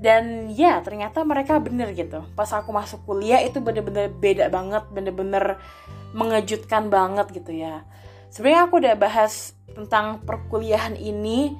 dan 0.02 0.50
ya 0.50 0.82
ternyata 0.82 1.22
mereka 1.22 1.62
bener 1.62 1.94
gitu. 1.94 2.26
Pas 2.34 2.50
aku 2.50 2.74
masuk 2.74 3.06
kuliah 3.06 3.38
itu 3.38 3.62
bener-bener 3.62 4.10
beda 4.10 4.50
banget 4.50 4.82
bener-bener 4.90 5.62
mengejutkan 6.10 6.90
banget 6.90 7.30
gitu 7.30 7.54
ya. 7.54 7.86
Sebenarnya 8.34 8.62
aku 8.66 8.74
udah 8.82 8.94
bahas 8.98 9.54
tentang 9.70 10.26
perkuliahan 10.26 10.98
ini 10.98 11.54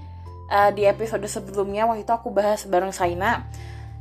uh, 0.51 0.71
di 0.75 0.89
episode 0.89 1.25
sebelumnya 1.29 1.87
waktu 1.87 2.03
itu 2.03 2.13
aku 2.13 2.33
bahas 2.33 2.65
bareng 2.67 2.91
Saina. 2.91 3.47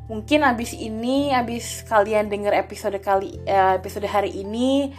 Mungkin 0.10 0.44
abis 0.44 0.76
ini 0.76 1.32
abis 1.32 1.86
kalian 1.88 2.28
denger 2.28 2.52
episode 2.58 2.98
kali 3.00 3.38
uh, 3.46 3.78
episode 3.78 4.08
hari 4.10 4.34
ini 4.34 4.92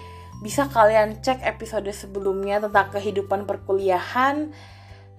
bisa 0.42 0.66
kalian 0.66 1.22
cek 1.22 1.42
episode 1.46 1.86
sebelumnya 1.94 2.58
tentang 2.58 2.90
kehidupan 2.90 3.46
perkuliahan. 3.46 4.50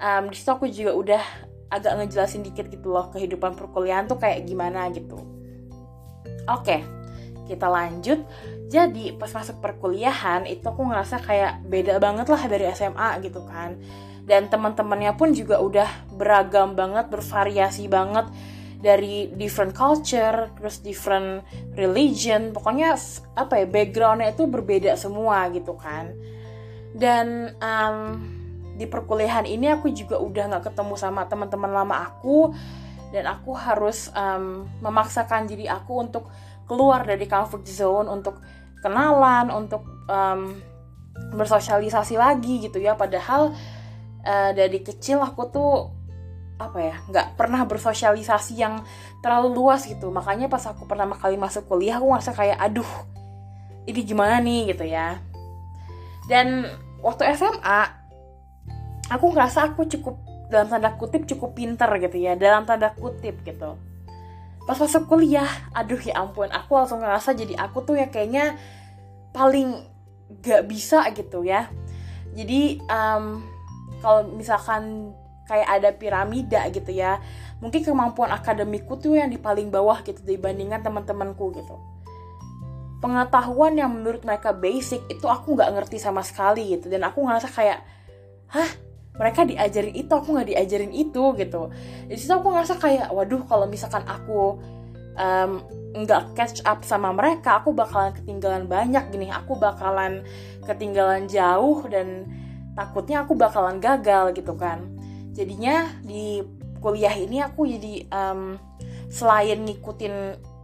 Um, 0.03 0.23
di 0.27 0.35
situ 0.35 0.51
aku 0.51 0.67
juga 0.67 0.91
udah 0.91 1.23
agak 1.71 1.95
ngejelasin 1.95 2.43
dikit 2.43 2.67
gitu 2.69 2.91
loh 2.91 3.09
kehidupan 3.09 3.55
perkuliahan 3.55 4.05
tuh 4.05 4.19
kayak 4.19 4.43
gimana 4.43 4.91
gitu. 4.91 5.15
Oke 6.51 6.79
okay, 6.79 6.79
kita 7.47 7.71
lanjut. 7.71 8.19
Jadi 8.67 9.13
pas 9.15 9.29
masuk 9.29 9.61
perkuliahan 9.61 10.49
itu 10.49 10.65
aku 10.65 10.81
ngerasa 10.81 11.21
kayak 11.21 11.61
beda 11.69 12.01
banget 12.01 12.25
lah 12.27 12.43
dari 12.49 12.65
SMA 12.73 13.21
gitu 13.21 13.45
kan 13.45 13.77
dan 14.23 14.47
teman-temannya 14.47 15.13
pun 15.19 15.35
juga 15.35 15.59
udah 15.59 15.89
beragam 16.15 16.79
banget 16.79 17.11
bervariasi 17.11 17.91
banget 17.91 18.31
dari 18.83 19.31
different 19.39 19.71
culture 19.71 20.51
terus 20.59 20.83
different 20.83 21.43
religion. 21.75 22.51
Pokoknya 22.51 22.95
apa 23.35 23.63
ya 23.63 23.65
backgroundnya 23.67 24.35
itu 24.35 24.43
berbeda 24.47 24.95
semua 24.99 25.47
gitu 25.51 25.75
kan. 25.79 26.11
Dan 26.91 27.55
um, 27.63 27.97
di 28.75 28.83
perkuliahan 28.87 29.47
ini 29.47 29.71
aku 29.71 29.91
juga 29.95 30.19
udah 30.19 30.55
nggak 30.55 30.71
ketemu 30.71 30.93
sama 30.99 31.23
teman-teman 31.27 31.71
lama 31.71 31.95
aku. 32.11 32.51
Dan 33.15 33.27
aku 33.29 33.55
harus 33.55 34.11
um, 34.15 34.67
memaksakan 34.83 35.47
diri 35.47 35.67
aku 35.67 36.03
untuk 36.03 36.27
keluar 36.67 37.07
dari 37.07 37.23
comfort 37.27 37.63
zone 37.67 38.07
untuk 38.11 38.39
kenalan 38.83 39.47
untuk 39.51 39.83
um, 40.11 40.59
bersosialisasi 41.31 42.19
lagi 42.19 42.67
gitu 42.67 42.83
ya. 42.83 42.99
Padahal 42.99 43.55
uh, 44.23 44.51
dari 44.55 44.79
kecil 44.81 45.21
aku 45.21 45.41
tuh 45.51 45.71
apa 46.61 46.79
ya 46.79 46.95
nggak 47.09 47.35
pernah 47.35 47.65
bersosialisasi 47.67 48.53
yang 48.55 48.83
terlalu 49.19 49.55
luas 49.55 49.83
gitu. 49.85 50.09
Makanya 50.09 50.47
pas 50.47 50.63
aku 50.67 50.87
pertama 50.87 51.17
kali 51.17 51.35
masuk 51.35 51.67
kuliah 51.67 51.99
aku 51.99 52.07
ngerasa 52.11 52.31
kayak 52.35 52.57
aduh 52.59 52.91
ini 53.83 53.99
gimana 54.07 54.39
nih? 54.39 54.71
gitu 54.71 54.87
ya. 54.87 55.19
Dan 56.31 56.71
waktu 57.03 57.27
SMA 57.35 57.81
aku 59.11 59.25
ngerasa 59.35 59.73
aku 59.75 59.83
cukup 59.91 60.15
dalam 60.47 60.71
tanda 60.71 60.95
kutip 60.95 61.25
cukup 61.27 61.57
pinter 61.57 61.89
gitu 61.99 62.17
ya 62.21 62.39
dalam 62.39 62.63
tanda 62.63 62.95
kutip 62.95 63.43
gitu. 63.43 63.75
Pas 64.63 64.79
masuk 64.79 65.11
kuliah 65.11 65.49
aduh 65.75 65.99
ya 65.99 66.23
ampun 66.23 66.47
aku 66.47 66.79
langsung 66.79 67.03
ngerasa 67.03 67.35
jadi 67.35 67.59
aku 67.59 67.83
tuh 67.83 67.99
ya 67.99 68.07
kayaknya 68.07 68.55
paling 69.35 69.83
gak 70.39 70.63
bisa 70.69 71.03
gitu 71.11 71.43
ya. 71.43 71.67
Jadi 72.33 72.79
um, 72.87 73.52
kalau 74.03 74.27
misalkan 74.27 75.15
kayak 75.47 75.67
ada 75.79 75.89
piramida 75.95 76.67
gitu 76.71 76.91
ya 76.91 77.19
mungkin 77.63 77.79
kemampuan 77.79 78.27
akademikku 78.35 78.99
tuh 78.99 79.15
yang 79.15 79.31
di 79.31 79.39
paling 79.39 79.71
bawah 79.71 80.03
gitu 80.03 80.19
dibandingkan 80.19 80.83
teman-temanku 80.83 81.55
gitu. 81.55 81.79
Pengetahuan 82.99 83.79
yang 83.79 83.87
menurut 83.91 84.27
mereka 84.27 84.51
basic 84.51 84.99
itu 85.07 85.23
aku 85.31 85.55
nggak 85.55 85.71
ngerti 85.71 85.95
sama 85.95 86.19
sekali 86.27 86.75
gitu. 86.75 86.91
Dan 86.91 87.07
aku 87.07 87.23
ngerasa 87.23 87.47
kayak 87.47 87.79
hah? 88.51 88.69
Mereka 89.13 89.45
diajarin 89.47 89.95
itu 89.95 90.11
aku 90.11 90.35
nggak 90.35 90.49
diajarin 90.51 90.91
itu 90.91 91.23
gitu. 91.39 91.71
Di 92.11 92.19
situ 92.19 92.33
aku 92.35 92.51
ngerasa 92.51 92.75
kayak 92.81 93.07
waduh 93.15 93.47
kalau 93.47 93.63
misalkan 93.69 94.03
aku 94.03 94.59
nggak 95.93 96.23
um, 96.25 96.33
catch 96.35 96.65
up 96.65 96.81
sama 96.81 97.13
mereka 97.13 97.61
aku 97.61 97.71
bakalan 97.71 98.11
ketinggalan 98.11 98.67
banyak 98.67 99.07
gini. 99.07 99.31
Aku 99.31 99.55
bakalan 99.55 100.27
ketinggalan 100.67 101.31
jauh 101.31 101.85
dan 101.87 102.27
takutnya 102.73 103.25
aku 103.25 103.33
bakalan 103.37 103.77
gagal 103.77 104.33
gitu 104.37 104.53
kan. 104.57 104.85
Jadinya 105.33 105.89
di 106.01 106.41
kuliah 106.77 107.13
ini 107.15 107.39
aku 107.39 107.65
jadi 107.65 108.05
um, 108.11 108.59
selain 109.07 109.63
ngikutin 109.63 110.15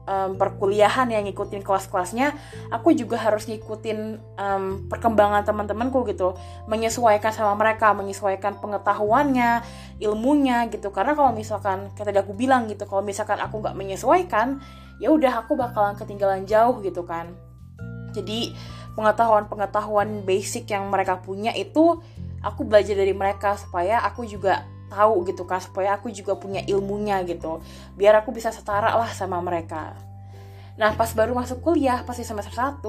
um, 0.10 0.32
perkuliahan 0.36 1.08
yang 1.14 1.24
ngikutin 1.30 1.62
kelas-kelasnya 1.62 2.34
aku 2.74 2.92
juga 2.98 3.22
harus 3.22 3.46
ngikutin 3.46 4.00
um, 4.36 4.64
perkembangan 4.90 5.46
teman-temanku 5.46 6.04
gitu. 6.10 6.34
Menyesuaikan 6.66 7.32
sama 7.32 7.54
mereka 7.54 7.94
menyesuaikan 7.94 8.58
pengetahuannya 8.58 9.64
ilmunya 10.02 10.68
gitu. 10.74 10.90
Karena 10.90 11.14
kalau 11.14 11.32
misalkan 11.32 11.94
kayak 11.94 12.14
tadi 12.14 12.20
aku 12.20 12.34
bilang 12.34 12.66
gitu 12.68 12.90
kalau 12.90 13.06
misalkan 13.06 13.38
aku 13.38 13.62
nggak 13.62 13.78
menyesuaikan 13.78 14.60
ya 15.00 15.14
udah 15.14 15.46
aku 15.46 15.56
bakalan 15.56 15.96
ketinggalan 15.96 16.44
jauh 16.50 16.82
gitu 16.84 17.06
kan. 17.06 17.32
Jadi 18.10 18.58
pengetahuan-pengetahuan 18.98 20.26
basic 20.26 20.70
yang 20.72 20.90
mereka 20.90 21.22
punya 21.22 21.54
itu 21.54 22.02
aku 22.40 22.62
belajar 22.64 22.96
dari 22.96 23.12
mereka 23.12 23.60
supaya 23.60 24.00
aku 24.04 24.26
juga 24.26 24.66
tahu 24.90 25.22
gitu 25.30 25.46
kan 25.46 25.62
supaya 25.62 25.96
aku 25.96 26.10
juga 26.10 26.34
punya 26.36 26.66
ilmunya 26.66 27.22
gitu. 27.24 27.62
Biar 27.94 28.18
aku 28.20 28.34
bisa 28.34 28.50
setara 28.50 28.96
lah 28.98 29.12
sama 29.14 29.38
mereka. 29.40 29.94
Nah 30.80 30.96
pas 30.98 31.12
baru 31.14 31.36
masuk 31.38 31.62
kuliah 31.62 32.02
pasti 32.08 32.26
semester 32.26 32.56
1 32.56 32.80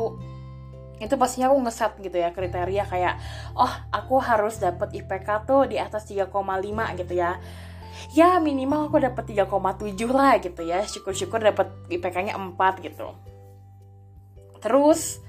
itu 1.00 1.14
pastinya 1.16 1.49
aku 1.49 1.64
ngeset 1.64 1.92
gitu 2.04 2.16
ya 2.21 2.28
kriteria 2.28 2.85
kayak 2.85 3.16
oh 3.57 3.73
aku 3.88 4.21
harus 4.21 4.61
dapat 4.61 4.92
IPK 4.92 5.49
tuh 5.49 5.64
di 5.64 5.80
atas 5.80 6.04
3,5 6.09 6.28
gitu 7.00 7.14
ya. 7.16 7.40
Ya 8.16 8.40
minimal 8.40 8.88
aku 8.88 8.97
dapat 9.00 9.28
3,7 9.28 10.09
lah 10.09 10.40
gitu 10.40 10.62
ya. 10.64 10.80
Syukur-syukur 10.85 11.40
dapat 11.40 11.69
IPK-nya 11.92 12.37
4 12.37 12.85
gitu. 12.85 13.12
Terus 14.61 15.21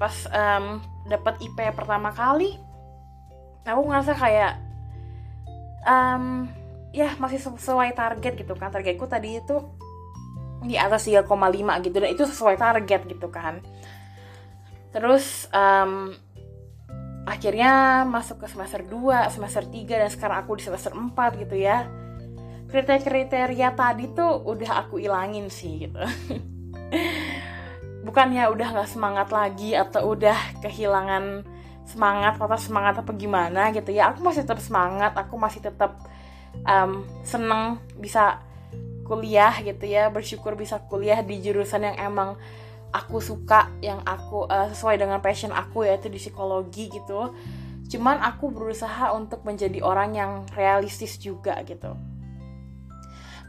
pas 0.00 0.16
um, 0.32 0.80
dapat 1.04 1.36
IP 1.44 1.60
pertama 1.76 2.08
kali 2.16 2.56
aku 3.68 3.82
ngerasa 3.84 4.16
kayak 4.16 4.52
um, 5.84 6.48
ya 6.90 7.14
masih 7.20 7.38
sesuai 7.38 7.94
target 7.94 8.34
gitu 8.40 8.54
kan. 8.56 8.72
Targetku 8.72 9.06
tadi 9.06 9.38
itu 9.38 9.56
di 10.64 10.76
atas 10.76 11.08
3,5 11.08 11.24
gitu 11.86 11.96
dan 11.96 12.10
itu 12.10 12.24
sesuai 12.26 12.56
target 12.56 13.06
gitu 13.08 13.28
kan. 13.28 13.60
Terus 14.90 15.46
um, 15.54 16.10
akhirnya 17.24 18.02
masuk 18.08 18.42
ke 18.42 18.46
semester 18.50 18.82
2, 18.82 19.30
semester 19.30 19.62
3 19.62 19.86
dan 19.86 20.10
sekarang 20.10 20.38
aku 20.42 20.58
di 20.58 20.64
semester 20.66 20.92
4 20.92 21.42
gitu 21.46 21.56
ya. 21.56 21.86
Kriteria-kriteria 22.70 23.74
tadi 23.74 24.14
tuh 24.14 24.46
udah 24.46 24.86
aku 24.86 25.02
ilangin 25.02 25.50
sih 25.50 25.90
gitu 25.90 25.98
bukannya 28.10 28.42
udah 28.50 28.74
gak 28.74 28.90
semangat 28.90 29.30
lagi 29.30 29.78
atau 29.78 30.18
udah 30.18 30.34
kehilangan 30.58 31.46
semangat 31.86 32.42
patah 32.42 32.58
semangat 32.58 32.98
apa 32.98 33.14
gimana 33.14 33.70
gitu 33.70 33.94
ya. 33.94 34.10
Aku 34.10 34.26
masih 34.26 34.42
tetap 34.42 34.58
semangat 34.58 35.14
aku 35.14 35.38
masih 35.38 35.62
tetap 35.62 35.94
um, 36.66 37.06
seneng 37.22 37.78
bisa 37.94 38.42
kuliah 39.06 39.54
gitu 39.62 39.86
ya 39.86 40.10
bersyukur 40.10 40.58
bisa 40.58 40.82
kuliah 40.90 41.22
di 41.22 41.38
jurusan 41.38 41.86
yang 41.86 41.96
emang 42.02 42.34
aku 42.90 43.22
suka 43.22 43.70
yang 43.78 44.02
aku 44.02 44.50
uh, 44.50 44.66
sesuai 44.74 44.98
dengan 44.98 45.22
passion 45.22 45.54
aku 45.54 45.86
yaitu 45.86 46.10
di 46.10 46.18
psikologi 46.18 46.90
gitu. 46.90 47.30
Cuman 47.90 48.22
aku 48.26 48.50
berusaha 48.50 49.14
untuk 49.14 49.46
menjadi 49.46 49.86
orang 49.86 50.18
yang 50.18 50.32
realistis 50.58 51.14
juga 51.14 51.54
gitu 51.62 52.09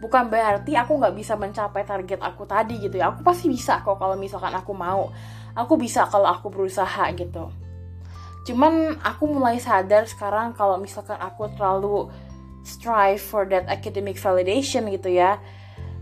bukan 0.01 0.33
berarti 0.33 0.73
aku 0.73 0.97
nggak 0.97 1.13
bisa 1.13 1.37
mencapai 1.37 1.85
target 1.85 2.17
aku 2.17 2.49
tadi 2.49 2.81
gitu 2.81 2.97
ya. 2.97 3.13
Aku 3.13 3.21
pasti 3.21 3.45
bisa 3.45 3.85
kok 3.85 4.01
kalau 4.01 4.17
misalkan 4.17 4.51
aku 4.51 4.73
mau. 4.73 5.13
Aku 5.53 5.77
bisa 5.77 6.09
kalau 6.09 6.25
aku 6.25 6.49
berusaha 6.49 7.05
gitu. 7.13 7.53
Cuman 8.49 8.97
aku 9.05 9.29
mulai 9.29 9.61
sadar 9.61 10.09
sekarang 10.09 10.57
kalau 10.57 10.81
misalkan 10.81 11.21
aku 11.21 11.53
terlalu 11.53 12.09
strive 12.65 13.21
for 13.21 13.45
that 13.45 13.69
academic 13.69 14.17
validation 14.17 14.89
gitu 14.89 15.13
ya. 15.13 15.37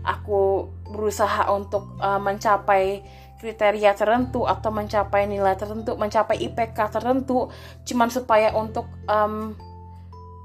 Aku 0.00 0.72
berusaha 0.88 1.52
untuk 1.52 1.92
uh, 2.00 2.16
mencapai 2.16 3.04
kriteria 3.36 3.96
tertentu 3.96 4.44
atau 4.44 4.68
mencapai 4.68 5.24
nilai 5.24 5.56
tertentu 5.56 5.96
mencapai 5.96 6.36
IPK 6.44 6.76
tertentu 6.92 7.48
cuman 7.88 8.12
supaya 8.12 8.52
untuk 8.52 8.84
um, 9.08 9.56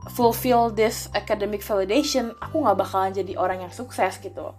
fulfill 0.10 0.70
this 0.70 1.10
academic 1.18 1.65
validation 1.65 2.34
aku 2.38 2.62
nggak 2.62 2.78
bakalan 2.78 3.12
jadi 3.13 3.34
orang 3.38 3.65
yang 3.65 3.74
sukses 3.74 4.22
gitu. 4.22 4.54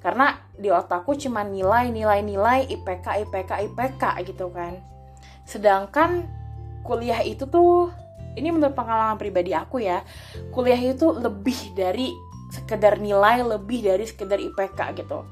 Karena 0.00 0.40
di 0.56 0.72
otakku 0.72 1.12
cuma 1.14 1.44
nilai 1.44 1.92
nilai 1.92 2.24
nilai 2.24 2.66
IPK 2.66 3.06
IPK 3.28 3.50
IPK 3.70 4.02
gitu 4.26 4.48
kan. 4.50 4.80
Sedangkan 5.44 6.24
kuliah 6.82 7.20
itu 7.20 7.44
tuh 7.44 7.92
ini 8.34 8.48
menurut 8.54 8.72
pengalaman 8.72 9.18
pribadi 9.18 9.52
aku 9.52 9.82
ya 9.82 10.06
kuliah 10.54 10.78
itu 10.78 11.10
lebih 11.10 11.74
dari 11.74 12.14
sekedar 12.50 12.98
nilai 12.98 13.42
lebih 13.42 13.84
dari 13.84 14.04
sekedar 14.06 14.38
IPK 14.38 14.80
gitu 14.98 15.26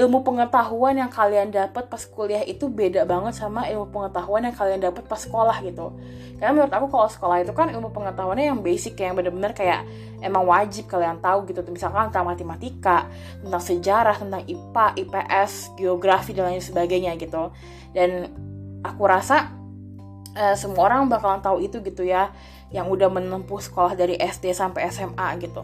ilmu 0.00 0.24
pengetahuan 0.24 0.96
yang 0.96 1.12
kalian 1.12 1.52
dapat 1.52 1.92
pas 1.92 2.00
kuliah 2.08 2.40
itu 2.40 2.72
beda 2.72 3.04
banget 3.04 3.36
sama 3.36 3.68
ilmu 3.68 3.92
pengetahuan 3.92 4.48
yang 4.48 4.56
kalian 4.56 4.80
dapat 4.80 5.04
pas 5.04 5.20
sekolah 5.20 5.60
gitu. 5.60 5.92
Karena 6.40 6.56
menurut 6.56 6.72
aku 6.72 6.86
kalau 6.88 7.08
sekolah 7.12 7.36
itu 7.44 7.52
kan 7.52 7.68
ilmu 7.68 7.92
pengetahuannya 7.92 8.48
yang 8.48 8.64
basic 8.64 8.96
yang 8.96 9.12
bener-bener 9.12 9.52
kayak 9.52 9.84
emang 10.24 10.48
wajib 10.48 10.88
kalian 10.88 11.20
tahu 11.20 11.44
gitu. 11.52 11.60
Misalkan 11.68 12.08
tentang 12.08 12.32
matematika 12.32 13.12
tentang 13.44 13.60
sejarah 13.60 14.16
tentang 14.16 14.42
IPA 14.48 14.86
IPS 15.04 15.76
geografi 15.76 16.32
dan 16.32 16.48
lain 16.48 16.64
sebagainya 16.64 17.20
gitu. 17.20 17.52
Dan 17.92 18.32
aku 18.80 19.04
rasa 19.04 19.52
uh, 20.32 20.56
semua 20.56 20.88
orang 20.88 21.12
bakalan 21.12 21.44
tahu 21.44 21.60
itu 21.60 21.76
gitu 21.84 22.08
ya 22.08 22.32
yang 22.72 22.88
udah 22.88 23.12
menempuh 23.12 23.60
sekolah 23.60 23.92
dari 23.92 24.16
SD 24.16 24.56
sampai 24.56 24.88
SMA 24.88 25.28
gitu. 25.44 25.60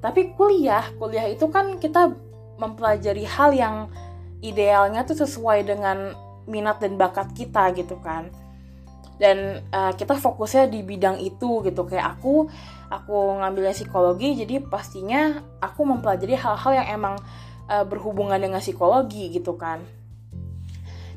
Tapi 0.00 0.32
kuliah 0.32 0.96
kuliah 0.96 1.28
itu 1.28 1.44
kan 1.52 1.76
kita 1.76 2.29
mempelajari 2.60 3.24
hal 3.24 3.56
yang 3.56 3.76
idealnya 4.44 5.08
tuh 5.08 5.16
sesuai 5.16 5.64
dengan 5.64 6.12
minat 6.44 6.84
dan 6.84 7.00
bakat 7.00 7.32
kita 7.32 7.72
gitu 7.72 7.96
kan. 8.04 8.28
Dan 9.20 9.64
uh, 9.72 9.92
kita 9.96 10.16
fokusnya 10.16 10.68
di 10.68 10.84
bidang 10.84 11.20
itu 11.20 11.64
gitu. 11.64 11.88
Kayak 11.88 12.20
aku 12.20 12.48
aku 12.92 13.16
ngambilnya 13.40 13.72
psikologi 13.72 14.36
jadi 14.44 14.60
pastinya 14.64 15.40
aku 15.60 15.88
mempelajari 15.88 16.36
hal-hal 16.36 16.72
yang 16.84 16.88
emang 17.00 17.14
uh, 17.68 17.84
berhubungan 17.88 18.36
dengan 18.36 18.60
psikologi 18.60 19.32
gitu 19.32 19.56
kan. 19.56 19.80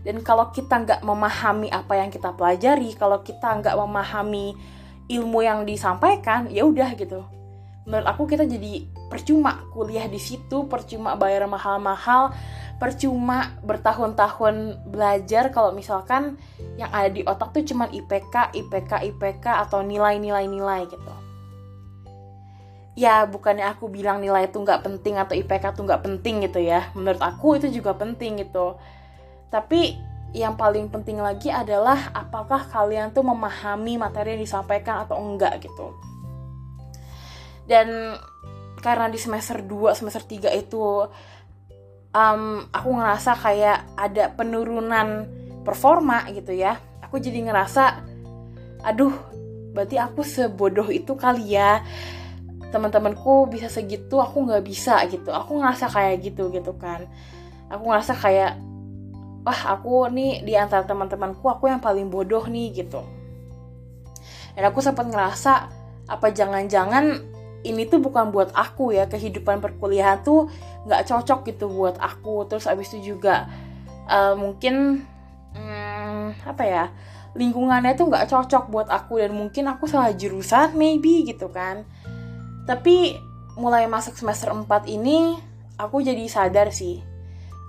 Dan 0.03 0.19
kalau 0.19 0.51
kita 0.51 0.84
nggak 0.84 1.01
memahami 1.03 1.71
apa 1.71 1.95
yang 1.95 2.12
kita 2.12 2.36
pelajari 2.36 2.91
kalau 2.95 3.23
kita 3.23 3.56
nggak 3.60 3.75
memahami 3.75 4.51
ilmu 5.08 5.39
yang 5.43 5.63
disampaikan 5.63 6.47
ya 6.51 6.63
udah 6.67 6.91
gitu 6.95 7.23
menurut 7.84 8.08
aku 8.08 8.24
kita 8.28 8.48
jadi 8.48 8.88
percuma 9.12 9.67
kuliah 9.76 10.08
di 10.08 10.19
situ 10.19 10.65
percuma 10.72 11.19
bayar 11.19 11.43
mahal-mahal 11.52 12.32
percuma 12.84 13.56
bertahun-tahun 13.63 14.88
belajar 14.88 15.52
kalau 15.56 15.72
misalkan 15.76 16.36
yang 16.76 16.91
ada 16.91 17.08
di 17.08 17.22
otak 17.24 17.56
tuh 17.56 17.63
cuman 17.63 17.88
IPK, 17.96 18.52
IPK, 18.52 18.91
IPK 19.13 19.46
atau 19.67 19.80
nilai-nilai 19.86 20.50
nilai 20.50 20.84
gitu. 20.89 21.13
Ya 22.93 23.26
bukannya 23.26 23.72
aku 23.72 23.89
bilang 23.89 24.22
nilai 24.22 24.52
itu 24.52 24.60
nggak 24.60 24.86
penting 24.86 25.15
atau 25.17 25.34
IPK 25.34 25.80
tuh 25.80 25.88
nggak 25.88 26.04
penting 26.04 26.43
gitu 26.46 26.60
ya. 26.60 26.91
Menurut 26.91 27.22
aku 27.24 27.56
itu 27.58 27.72
juga 27.72 27.96
penting 27.96 28.43
gitu. 28.43 28.78
Tapi 29.48 29.98
yang 30.34 30.58
paling 30.58 30.89
penting 30.89 31.22
lagi 31.22 31.54
adalah 31.54 32.10
apakah 32.12 32.65
kalian 32.67 33.13
tuh 33.13 33.22
memahami 33.22 34.02
materi 34.02 34.36
yang 34.36 34.43
disampaikan 34.43 35.06
atau 35.06 35.17
enggak 35.17 35.62
gitu. 35.62 35.93
Dan 37.69 38.17
karena 38.84 39.08
di 39.08 39.15
semester 39.15 39.63
2 39.63 39.95
semester 39.95 40.23
3 40.28 40.52
itu 40.60 41.08
um, 42.13 42.43
aku 42.69 42.89
ngerasa 42.93 43.32
kayak 43.39 43.80
ada 43.95 44.32
penurunan 44.36 45.28
performa 45.63 46.28
gitu 46.32 46.52
ya. 46.52 46.78
Aku 47.04 47.19
jadi 47.19 47.43
ngerasa 47.47 48.04
aduh 48.84 49.15
berarti 49.73 49.97
aku 49.97 50.21
sebodoh 50.21 50.88
itu 50.91 51.15
kali 51.15 51.56
ya. 51.56 51.82
Teman-temanku 52.69 53.47
bisa 53.54 53.69
segitu 53.69 54.19
aku 54.19 54.49
nggak 54.49 54.63
bisa 54.65 54.99
gitu. 55.10 55.32
Aku 55.32 55.62
ngerasa 55.62 55.88
kayak 55.88 56.15
gitu 56.21 56.52
gitu 56.52 56.76
kan. 56.76 57.08
Aku 57.71 57.88
ngerasa 57.89 58.13
kayak 58.17 58.60
wah 59.43 59.62
aku 59.76 60.08
nih 60.12 60.43
di 60.43 60.54
antara 60.56 60.84
teman-temanku 60.88 61.43
aku 61.47 61.67
yang 61.71 61.80
paling 61.80 62.12
bodoh 62.12 62.43
nih 62.47 62.84
gitu. 62.84 63.02
Dan 64.54 64.69
aku 64.69 64.84
sempat 64.84 65.10
ngerasa 65.10 65.54
apa 66.04 66.28
jangan-jangan 66.30 67.33
ini 67.63 67.88
tuh 67.88 67.99
bukan 68.04 68.30
buat 68.30 68.52
aku 68.54 68.95
ya. 68.95 69.08
Kehidupan 69.08 69.60
perkuliahan 69.63 70.21
tuh 70.21 70.52
nggak 70.88 71.08
cocok 71.08 71.39
gitu 71.49 71.71
buat 71.71 71.97
aku. 71.97 72.47
Terus 72.47 72.67
abis 72.67 72.93
itu 72.93 73.15
juga 73.15 73.47
uh, 74.08 74.36
mungkin 74.36 75.04
hmm, 75.56 76.47
apa 76.47 76.63
ya 76.63 76.86
lingkungannya 77.34 77.97
tuh 77.97 78.13
nggak 78.13 78.30
cocok 78.30 78.69
buat 78.69 78.89
aku 78.93 79.17
dan 79.17 79.34
mungkin 79.34 79.65
aku 79.65 79.89
salah 79.89 80.13
jurusan 80.13 80.78
maybe 80.78 81.26
gitu 81.26 81.49
kan. 81.49 81.88
Tapi 82.69 83.17
mulai 83.58 83.86
masuk 83.89 84.17
semester 84.17 84.49
4 84.49 84.65
ini 84.89 85.38
aku 85.78 86.02
jadi 86.02 86.26
sadar 86.26 86.73
sih 86.73 87.02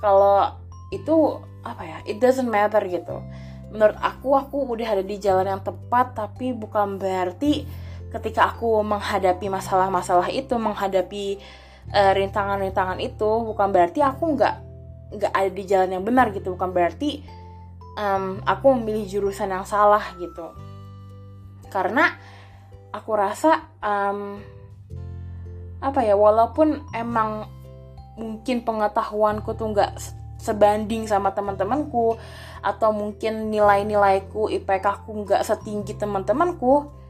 kalau 0.00 0.48
itu 0.92 1.40
apa 1.64 1.82
ya 1.84 1.98
it 2.04 2.20
doesn't 2.20 2.48
matter 2.48 2.84
gitu. 2.84 3.24
Menurut 3.72 3.98
aku 3.98 4.36
aku 4.36 4.68
udah 4.70 5.00
ada 5.00 5.04
di 5.04 5.16
jalan 5.18 5.48
yang 5.48 5.62
tepat 5.64 6.14
tapi 6.14 6.52
bukan 6.52 7.00
berarti 7.00 7.64
ketika 8.14 8.54
aku 8.54 8.78
menghadapi 8.86 9.50
masalah-masalah 9.50 10.30
itu 10.30 10.54
menghadapi 10.54 11.42
eh, 11.90 12.12
rintangan-rintangan 12.14 13.02
itu 13.02 13.30
bukan 13.42 13.74
berarti 13.74 14.00
aku 14.00 14.38
nggak 14.38 14.54
nggak 15.14 15.32
ada 15.34 15.50
di 15.50 15.64
jalan 15.66 15.90
yang 15.98 16.04
benar 16.06 16.30
gitu. 16.30 16.54
Bukan 16.54 16.70
berarti 16.70 17.22
um, 17.98 18.42
aku 18.46 18.74
memilih 18.78 19.06
jurusan 19.18 19.50
yang 19.50 19.66
salah 19.66 20.14
gitu. 20.18 20.54
Karena 21.70 22.14
aku 22.94 23.10
rasa 23.18 23.66
um, 23.82 24.38
apa 25.82 26.00
ya 26.06 26.14
walaupun 26.14 26.86
emang 26.94 27.50
mungkin 28.14 28.62
pengetahuanku 28.62 29.58
tuh 29.58 29.74
nggak 29.74 29.92
sebanding 30.38 31.10
sama 31.10 31.34
teman-temanku 31.34 32.14
atau 32.62 32.90
mungkin 32.94 33.50
nilai-nilaiku 33.50 34.48
IPK 34.48 34.84
aku 35.02 35.24
nggak 35.26 35.42
setinggi 35.42 35.98
teman-temanku 35.98 37.03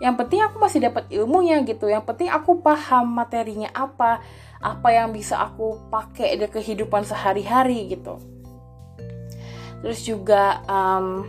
yang 0.00 0.16
penting 0.16 0.40
aku 0.40 0.56
masih 0.56 0.80
dapat 0.80 1.04
ilmunya 1.12 1.60
gitu. 1.68 1.84
Yang 1.86 2.08
penting 2.08 2.32
aku 2.32 2.64
paham 2.64 3.12
materinya 3.12 3.68
apa 3.76 4.24
apa 4.60 4.88
yang 4.92 5.12
bisa 5.12 5.36
aku 5.36 5.76
pakai 5.92 6.40
di 6.40 6.48
kehidupan 6.48 7.04
sehari-hari 7.04 7.92
gitu. 7.92 8.16
Terus 9.84 10.00
juga 10.04 10.64
um, 10.64 11.28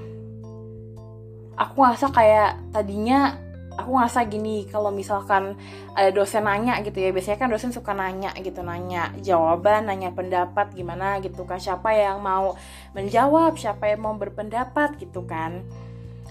aku 1.60 1.76
ngerasa 1.84 2.16
kayak 2.16 2.72
tadinya 2.72 3.36
aku 3.76 3.92
ngerasa 3.96 4.28
gini 4.28 4.68
kalau 4.68 4.92
misalkan 4.92 5.56
ada 5.96 6.12
dosen 6.12 6.44
nanya 6.44 6.80
gitu 6.84 7.00
ya 7.00 7.16
biasanya 7.16 7.40
kan 7.40 7.48
dosen 7.52 7.72
suka 7.72 7.96
nanya 7.96 8.36
gitu 8.40 8.60
nanya 8.60 9.16
jawaban 9.24 9.88
nanya 9.88 10.16
pendapat 10.16 10.72
gimana 10.72 11.20
gitu 11.20 11.44
kan. 11.44 11.60
Siapa 11.60 11.92
yang 11.92 12.24
mau 12.24 12.56
menjawab 12.96 13.60
siapa 13.60 13.92
yang 13.92 14.00
mau 14.08 14.16
berpendapat 14.16 14.96
gitu 14.96 15.28
kan. 15.28 15.64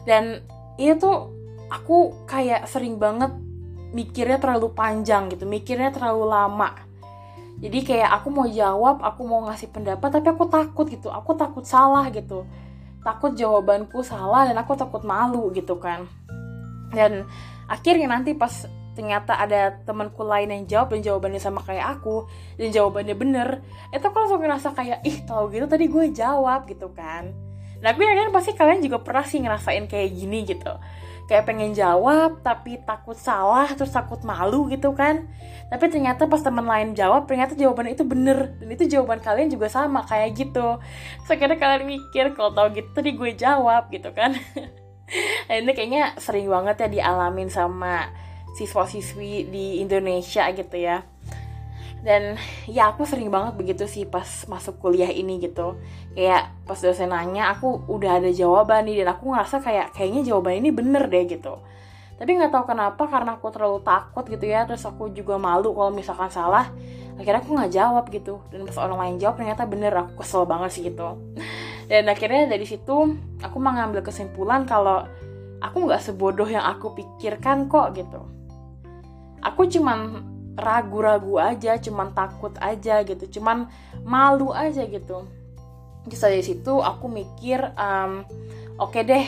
Dan 0.09 0.41
itu 0.81 1.40
aku 1.71 2.27
kayak 2.27 2.67
sering 2.67 2.99
banget 2.99 3.31
mikirnya 3.95 4.39
terlalu 4.39 4.75
panjang 4.75 5.31
gitu 5.31 5.47
mikirnya 5.47 5.95
terlalu 5.95 6.27
lama. 6.27 6.71
Jadi 7.61 7.79
kayak 7.85 8.11
aku 8.21 8.29
mau 8.33 8.49
jawab 8.49 9.05
aku 9.05 9.21
mau 9.25 9.45
ngasih 9.47 9.69
pendapat 9.71 10.09
tapi 10.11 10.29
aku 10.33 10.45
takut 10.49 10.87
gitu 10.91 11.09
aku 11.09 11.39
takut 11.39 11.63
salah 11.63 12.11
gitu. 12.11 12.45
Takut 13.01 13.33
jawabanku 13.33 14.05
salah 14.05 14.45
dan 14.45 14.59
aku 14.61 14.77
takut 14.77 15.07
malu 15.07 15.49
gitu 15.55 15.79
kan. 15.79 16.05
Dan 16.91 17.25
akhirnya 17.71 18.11
nanti 18.11 18.35
pas 18.35 18.67
ternyata 18.99 19.39
ada 19.39 19.81
temanku 19.87 20.27
lain 20.27 20.51
yang 20.51 20.65
jawab 20.67 20.93
dan 20.93 21.01
jawabannya 21.07 21.41
sama 21.41 21.63
kayak 21.63 21.99
aku 21.99 22.27
dan 22.59 22.75
jawabannya 22.75 23.15
bener 23.15 23.49
itu 23.95 24.03
aku 24.03 24.17
langsung 24.19 24.43
ngerasa 24.43 24.75
kayak 24.75 25.01
ih 25.07 25.23
tau 25.25 25.47
gitu 25.49 25.71
tadi 25.71 25.87
gue 25.87 26.11
jawab 26.11 26.67
gitu 26.67 26.91
kan 26.91 27.31
nah 27.81 27.97
aku 27.97 28.05
yakin 28.05 28.33
pasti 28.33 28.53
kalian 28.53 28.85
juga 28.85 29.01
pernah 29.01 29.25
sih 29.25 29.41
ngerasain 29.41 29.89
kayak 29.89 30.11
gini 30.13 30.45
gitu. 30.45 30.73
Kayak 31.31 31.47
pengen 31.47 31.71
jawab 31.79 32.43
tapi 32.43 32.83
takut 32.83 33.15
salah 33.15 33.71
terus 33.73 33.95
takut 33.95 34.19
malu 34.27 34.67
gitu 34.67 34.91
kan. 34.93 35.31
Tapi 35.71 35.87
ternyata 35.87 36.27
pas 36.27 36.43
teman 36.43 36.67
lain 36.67 36.93
jawab 36.99 37.31
ternyata 37.31 37.55
jawaban 37.55 37.95
itu 37.95 38.03
bener. 38.03 38.59
Dan 38.59 38.69
itu 38.75 38.91
jawaban 38.91 39.23
kalian 39.23 39.47
juga 39.47 39.71
sama 39.71 40.03
kayak 40.03 40.35
gitu. 40.35 40.83
So 41.25 41.33
kalian 41.39 41.87
mikir 41.87 42.35
kalau 42.35 42.51
tau 42.51 42.69
gitu 42.75 42.91
tadi 42.91 43.15
gue 43.15 43.31
jawab 43.39 43.89
gitu 43.95 44.11
kan. 44.11 44.35
Ini 45.51 45.71
kayaknya 45.75 46.19
sering 46.23 46.47
banget 46.47 46.87
ya 46.87 46.89
dialamin 46.91 47.51
sama 47.51 48.11
siswa-siswi 48.55 49.47
di 49.51 49.79
Indonesia 49.83 50.51
gitu 50.51 50.77
ya 50.79 51.07
dan 52.01 52.41
ya 52.65 52.93
aku 52.93 53.05
sering 53.05 53.29
banget 53.29 53.61
begitu 53.61 53.85
sih 53.85 54.09
pas 54.09 54.25
masuk 54.49 54.81
kuliah 54.81 55.13
ini 55.13 55.37
gitu. 55.37 55.77
Kayak 56.17 56.53
pas 56.65 56.81
dosen 56.81 57.13
nanya 57.13 57.53
aku 57.53 57.85
udah 57.89 58.25
ada 58.25 58.33
jawaban 58.33 58.89
nih 58.89 59.05
dan 59.05 59.13
aku 59.13 59.33
ngerasa 59.33 59.61
kayak 59.61 59.93
kayaknya 59.93 60.33
jawaban 60.33 60.65
ini 60.65 60.73
bener 60.73 61.05
deh 61.13 61.29
gitu. 61.29 61.61
Tapi 62.17 62.31
nggak 62.37 62.53
tahu 62.53 62.65
kenapa 62.73 63.09
karena 63.09 63.37
aku 63.37 63.49
terlalu 63.53 63.81
takut 63.85 64.25
gitu 64.29 64.45
ya 64.45 64.65
terus 64.69 64.85
aku 64.85 65.13
juga 65.13 65.41
malu 65.41 65.73
kalau 65.73 65.93
misalkan 65.93 66.29
salah 66.29 66.69
akhirnya 67.17 67.41
aku 67.45 67.53
nggak 67.53 67.73
jawab 67.73 68.05
gitu. 68.09 68.41
Dan 68.49 68.65
pas 68.65 68.77
orang 68.81 68.99
lain 69.05 69.17
jawab 69.21 69.37
ternyata 69.37 69.69
bener 69.69 69.93
aku 69.93 70.25
kesel 70.25 70.49
banget 70.49 70.71
sih 70.73 70.83
gitu. 70.89 71.21
Dan 71.91 72.09
akhirnya 72.09 72.49
dari 72.49 72.65
situ 72.65 73.13
aku 73.45 73.57
mengambil 73.61 74.01
kesimpulan 74.01 74.65
kalau 74.65 75.05
aku 75.61 75.85
nggak 75.85 76.01
sebodoh 76.01 76.49
yang 76.49 76.65
aku 76.65 76.97
pikirkan 76.97 77.69
kok 77.69 77.93
gitu. 77.93 78.25
Aku 79.45 79.69
cuman 79.69 80.30
ragu-ragu 80.59 81.39
aja 81.39 81.79
cuman 81.79 82.11
takut 82.15 82.55
aja 82.59 83.03
gitu 83.07 83.41
cuman 83.41 83.71
malu 84.03 84.51
aja 84.51 84.87
gitu. 84.87 85.27
Terus 86.09 86.23
dari 86.23 86.43
situ 86.43 86.81
aku 86.81 87.07
mikir 87.07 87.61
um, 87.77 88.25
oke 88.81 88.93
okay 88.95 89.03
deh 89.05 89.27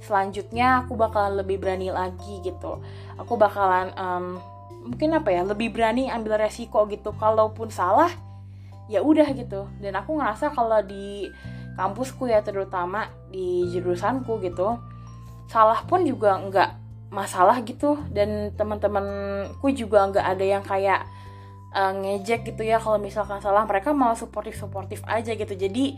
selanjutnya 0.00 0.86
aku 0.86 0.94
bakalan 0.94 1.42
lebih 1.42 1.60
berani 1.60 1.90
lagi 1.90 2.40
gitu. 2.40 2.80
Aku 3.18 3.34
bakalan 3.34 3.90
um, 3.98 4.38
mungkin 4.86 5.18
apa 5.18 5.34
ya 5.34 5.42
lebih 5.42 5.74
berani 5.74 6.08
ambil 6.08 6.38
resiko 6.38 6.86
gitu. 6.86 7.12
Kalaupun 7.18 7.68
salah 7.68 8.10
ya 8.86 9.02
udah 9.02 9.26
gitu. 9.34 9.66
Dan 9.82 9.98
aku 9.98 10.16
ngerasa 10.16 10.54
kalau 10.54 10.78
di 10.80 11.26
kampusku 11.76 12.30
ya 12.30 12.40
terutama 12.40 13.12
di 13.28 13.68
jurusanku 13.68 14.40
gitu 14.40 14.80
salah 15.46 15.84
pun 15.86 16.02
juga 16.02 16.40
nggak 16.40 16.85
masalah 17.10 17.62
gitu. 17.62 17.98
Dan 18.10 18.54
teman-temanku 18.54 19.70
juga 19.72 20.06
nggak 20.10 20.26
ada 20.26 20.44
yang 20.44 20.64
kayak 20.64 21.06
uh, 21.74 21.92
ngejek 21.94 22.52
gitu 22.54 22.62
ya 22.66 22.78
kalau 22.78 22.98
misalkan 22.98 23.38
salah. 23.40 23.64
Mereka 23.64 23.92
malah 23.92 24.18
suportif 24.18 24.58
suportif 24.58 25.02
aja 25.06 25.34
gitu. 25.34 25.54
Jadi 25.54 25.96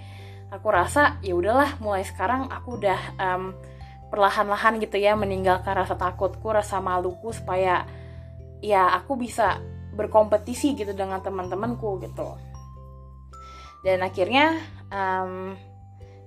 aku 0.49 0.69
rasa 0.73 1.21
ya 1.21 1.37
udahlah 1.37 1.77
mulai 1.81 2.05
sekarang 2.05 2.49
aku 2.49 2.81
udah 2.81 3.01
um, 3.21 3.53
perlahan-lahan 4.09 4.81
gitu 4.81 4.97
ya 4.97 5.13
meninggalkan 5.13 5.77
rasa 5.77 5.93
takutku 5.93 6.49
rasa 6.49 6.81
maluku 6.81 7.29
supaya 7.29 7.85
ya 8.65 8.89
aku 8.97 9.21
bisa 9.21 9.61
berkompetisi 9.93 10.79
gitu 10.79 10.97
dengan 10.97 11.21
teman-temanku 11.21 12.01
gitu. 12.01 12.39
Dan 13.85 14.03
akhirnya 14.03 14.59
um, 14.91 15.55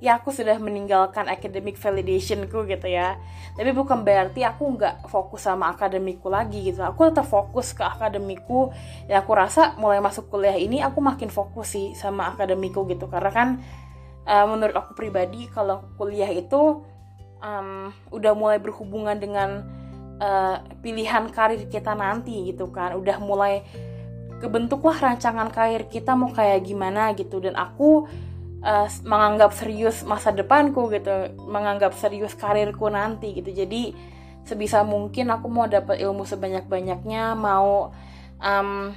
ya 0.01 0.17
aku 0.17 0.33
sudah 0.33 0.57
meninggalkan 0.57 1.29
academic 1.29 1.77
validationku 1.77 2.65
gitu 2.65 2.89
ya. 2.89 3.21
Tapi 3.53 3.69
bukan 3.69 4.01
berarti 4.01 4.41
aku 4.41 4.73
nggak 4.73 5.05
fokus 5.05 5.45
sama 5.45 5.69
akademiku 5.69 6.27
lagi 6.27 6.73
gitu. 6.73 6.81
Aku 6.81 7.13
tetap 7.13 7.29
fokus 7.29 7.77
ke 7.77 7.85
akademiku. 7.85 8.73
Ya 9.05 9.21
aku 9.21 9.37
rasa 9.37 9.77
mulai 9.77 10.01
masuk 10.01 10.33
kuliah 10.33 10.57
ini 10.57 10.81
aku 10.81 11.05
makin 11.05 11.29
fokus 11.29 11.77
sih 11.77 11.93
sama 11.93 12.33
akademiku 12.33 12.81
gitu. 12.89 13.05
Karena 13.05 13.29
kan 13.29 13.49
uh, 14.25 14.45
menurut 14.49 14.73
aku 14.73 14.97
pribadi 14.97 15.45
kalau 15.53 15.85
kuliah 16.01 16.33
itu 16.33 16.81
um, 17.37 17.93
udah 18.09 18.33
mulai 18.33 18.57
berhubungan 18.57 19.21
dengan 19.21 19.69
uh, 20.17 20.65
pilihan 20.81 21.29
karir 21.29 21.61
kita 21.69 21.93
nanti 21.93 22.49
gitu 22.49 22.73
kan. 22.73 22.97
Udah 22.97 23.21
mulai 23.21 23.61
kebentuklah 24.41 24.97
rancangan 24.97 25.53
karir 25.53 25.85
kita 25.85 26.17
mau 26.17 26.33
kayak 26.33 26.65
gimana 26.65 27.13
gitu. 27.13 27.37
Dan 27.37 27.53
aku 27.53 28.09
uh, 28.61 28.87
menganggap 29.03 29.51
serius 29.57 30.05
masa 30.05 30.29
depanku 30.29 30.89
gitu 30.93 31.33
menganggap 31.49 31.93
serius 31.97 32.37
karirku 32.37 32.87
nanti 32.87 33.37
gitu. 33.37 33.51
Jadi 33.51 33.93
sebisa 34.45 34.81
mungkin 34.81 35.29
aku 35.29 35.47
mau 35.49 35.69
dapat 35.69 36.01
ilmu 36.01 36.25
sebanyak-banyaknya 36.25 37.37
mau 37.37 37.93
um, 38.41 38.93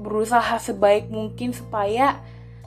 berusaha 0.00 0.56
sebaik 0.60 1.12
mungkin 1.12 1.52
supaya 1.52 2.20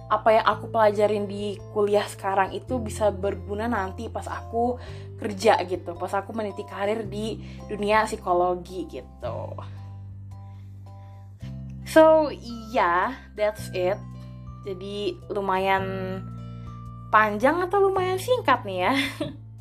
apa 0.10 0.30
yang 0.30 0.46
aku 0.46 0.70
pelajarin 0.70 1.26
di 1.26 1.58
kuliah 1.74 2.06
sekarang 2.06 2.54
itu 2.54 2.78
bisa 2.78 3.10
berguna 3.10 3.66
nanti 3.66 4.06
pas 4.14 4.30
aku 4.30 4.78
kerja 5.18 5.58
gitu 5.66 5.98
pas 5.98 6.14
aku 6.14 6.30
meniti 6.38 6.62
karir 6.70 7.02
di 7.10 7.42
dunia 7.66 8.06
psikologi 8.06 8.86
gitu. 8.86 9.58
So 11.90 12.30
yeah 12.70 13.18
that's 13.34 13.74
it 13.74 13.98
jadi 14.64 15.20
lumayan 15.28 15.86
panjang 17.12 17.62
atau 17.62 17.84
lumayan 17.84 18.18
singkat 18.18 18.64
nih 18.64 18.90
ya? 18.90 18.94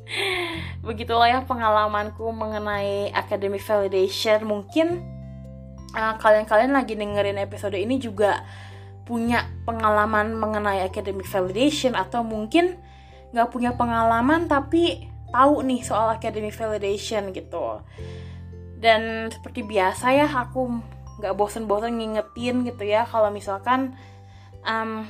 Begitulah 0.87 1.29
ya 1.29 1.39
pengalamanku 1.43 2.27
mengenai 2.31 3.11
academic 3.11 3.63
validation. 3.63 4.43
Mungkin 4.47 4.87
uh, 5.95 6.15
kalian-kalian 6.19 6.73
lagi 6.73 6.97
dengerin 6.97 7.39
episode 7.39 7.77
ini 7.77 7.99
juga 7.99 8.43
punya 9.03 9.51
pengalaman 9.67 10.35
mengenai 10.35 10.79
academic 10.83 11.27
validation 11.27 11.93
atau 11.93 12.23
mungkin 12.23 12.79
nggak 13.35 13.51
punya 13.51 13.75
pengalaman 13.75 14.47
tapi 14.47 15.11
tahu 15.33 15.65
nih 15.65 15.83
soal 15.83 16.15
academic 16.15 16.55
validation 16.55 17.35
gitu. 17.35 17.83
Dan 18.79 19.31
seperti 19.31 19.63
biasa 19.63 20.11
ya 20.15 20.27
aku 20.27 20.79
nggak 21.19 21.35
bosen-bosen 21.37 21.95
ngingetin 21.99 22.65
gitu 22.65 22.83
ya 22.83 23.05
kalau 23.05 23.29
misalkan 23.29 23.95
um, 24.63 25.07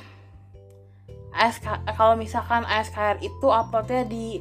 ASK, 1.34 1.66
kalau 1.98 2.14
misalkan 2.14 2.62
ASKR 2.62 3.18
itu 3.18 3.50
uploadnya 3.50 4.06
di 4.06 4.38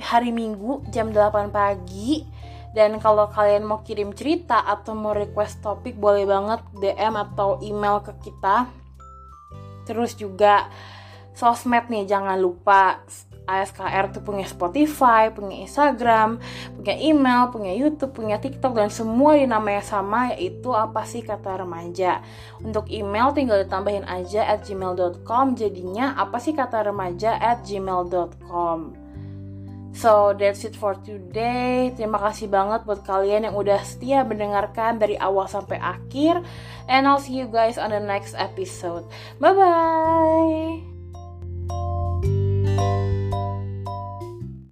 hari 0.00 0.28
Minggu 0.34 0.84
jam 0.92 1.08
8 1.12 1.48
pagi 1.48 2.24
dan 2.72 2.96
kalau 3.00 3.28
kalian 3.28 3.68
mau 3.68 3.84
kirim 3.84 4.16
cerita 4.16 4.64
atau 4.64 4.96
mau 4.96 5.12
request 5.12 5.60
topik 5.60 5.96
boleh 5.96 6.24
banget 6.24 6.60
DM 6.80 7.14
atau 7.16 7.60
email 7.60 8.00
ke 8.00 8.12
kita. 8.20 8.68
Terus 9.84 10.16
juga 10.16 10.68
sosmed 11.36 11.88
nih 11.92 12.08
jangan 12.08 12.36
lupa 12.40 13.00
ASKR 13.46 14.14
tuh 14.14 14.22
punya 14.22 14.46
Spotify, 14.46 15.30
punya 15.34 15.66
Instagram, 15.66 16.38
punya 16.78 16.94
email, 16.98 17.50
punya 17.50 17.72
YouTube, 17.74 18.14
punya 18.14 18.38
TikTok 18.38 18.78
dan 18.78 18.88
semua 18.88 19.34
dinamanya 19.34 19.82
sama 19.82 20.34
yaitu 20.34 20.70
apa 20.72 21.02
sih 21.02 21.26
kata 21.26 21.62
remaja. 21.66 22.22
Untuk 22.62 22.86
email 22.88 23.34
tinggal 23.34 23.62
ditambahin 23.66 24.06
aja 24.06 24.46
at 24.46 24.62
gmail.com 24.62 25.58
jadinya 25.58 26.14
apa 26.14 26.38
sih 26.38 26.54
kata 26.54 26.90
remaja 26.90 27.34
at 27.38 27.66
gmail.com. 27.66 29.02
So 29.92 30.32
that's 30.32 30.64
it 30.64 30.72
for 30.72 30.96
today. 31.04 31.92
Terima 31.92 32.16
kasih 32.16 32.48
banget 32.48 32.88
buat 32.88 33.04
kalian 33.04 33.44
yang 33.44 33.56
udah 33.56 33.84
setia 33.84 34.24
mendengarkan 34.24 34.96
dari 34.96 35.20
awal 35.20 35.44
sampai 35.44 35.76
akhir. 35.76 36.40
And 36.88 37.04
I'll 37.04 37.20
see 37.20 37.36
you 37.36 37.46
guys 37.46 37.76
on 37.76 37.92
the 37.92 38.00
next 38.00 38.32
episode. 38.32 39.04
Bye 39.36 39.52
bye. 39.52 40.80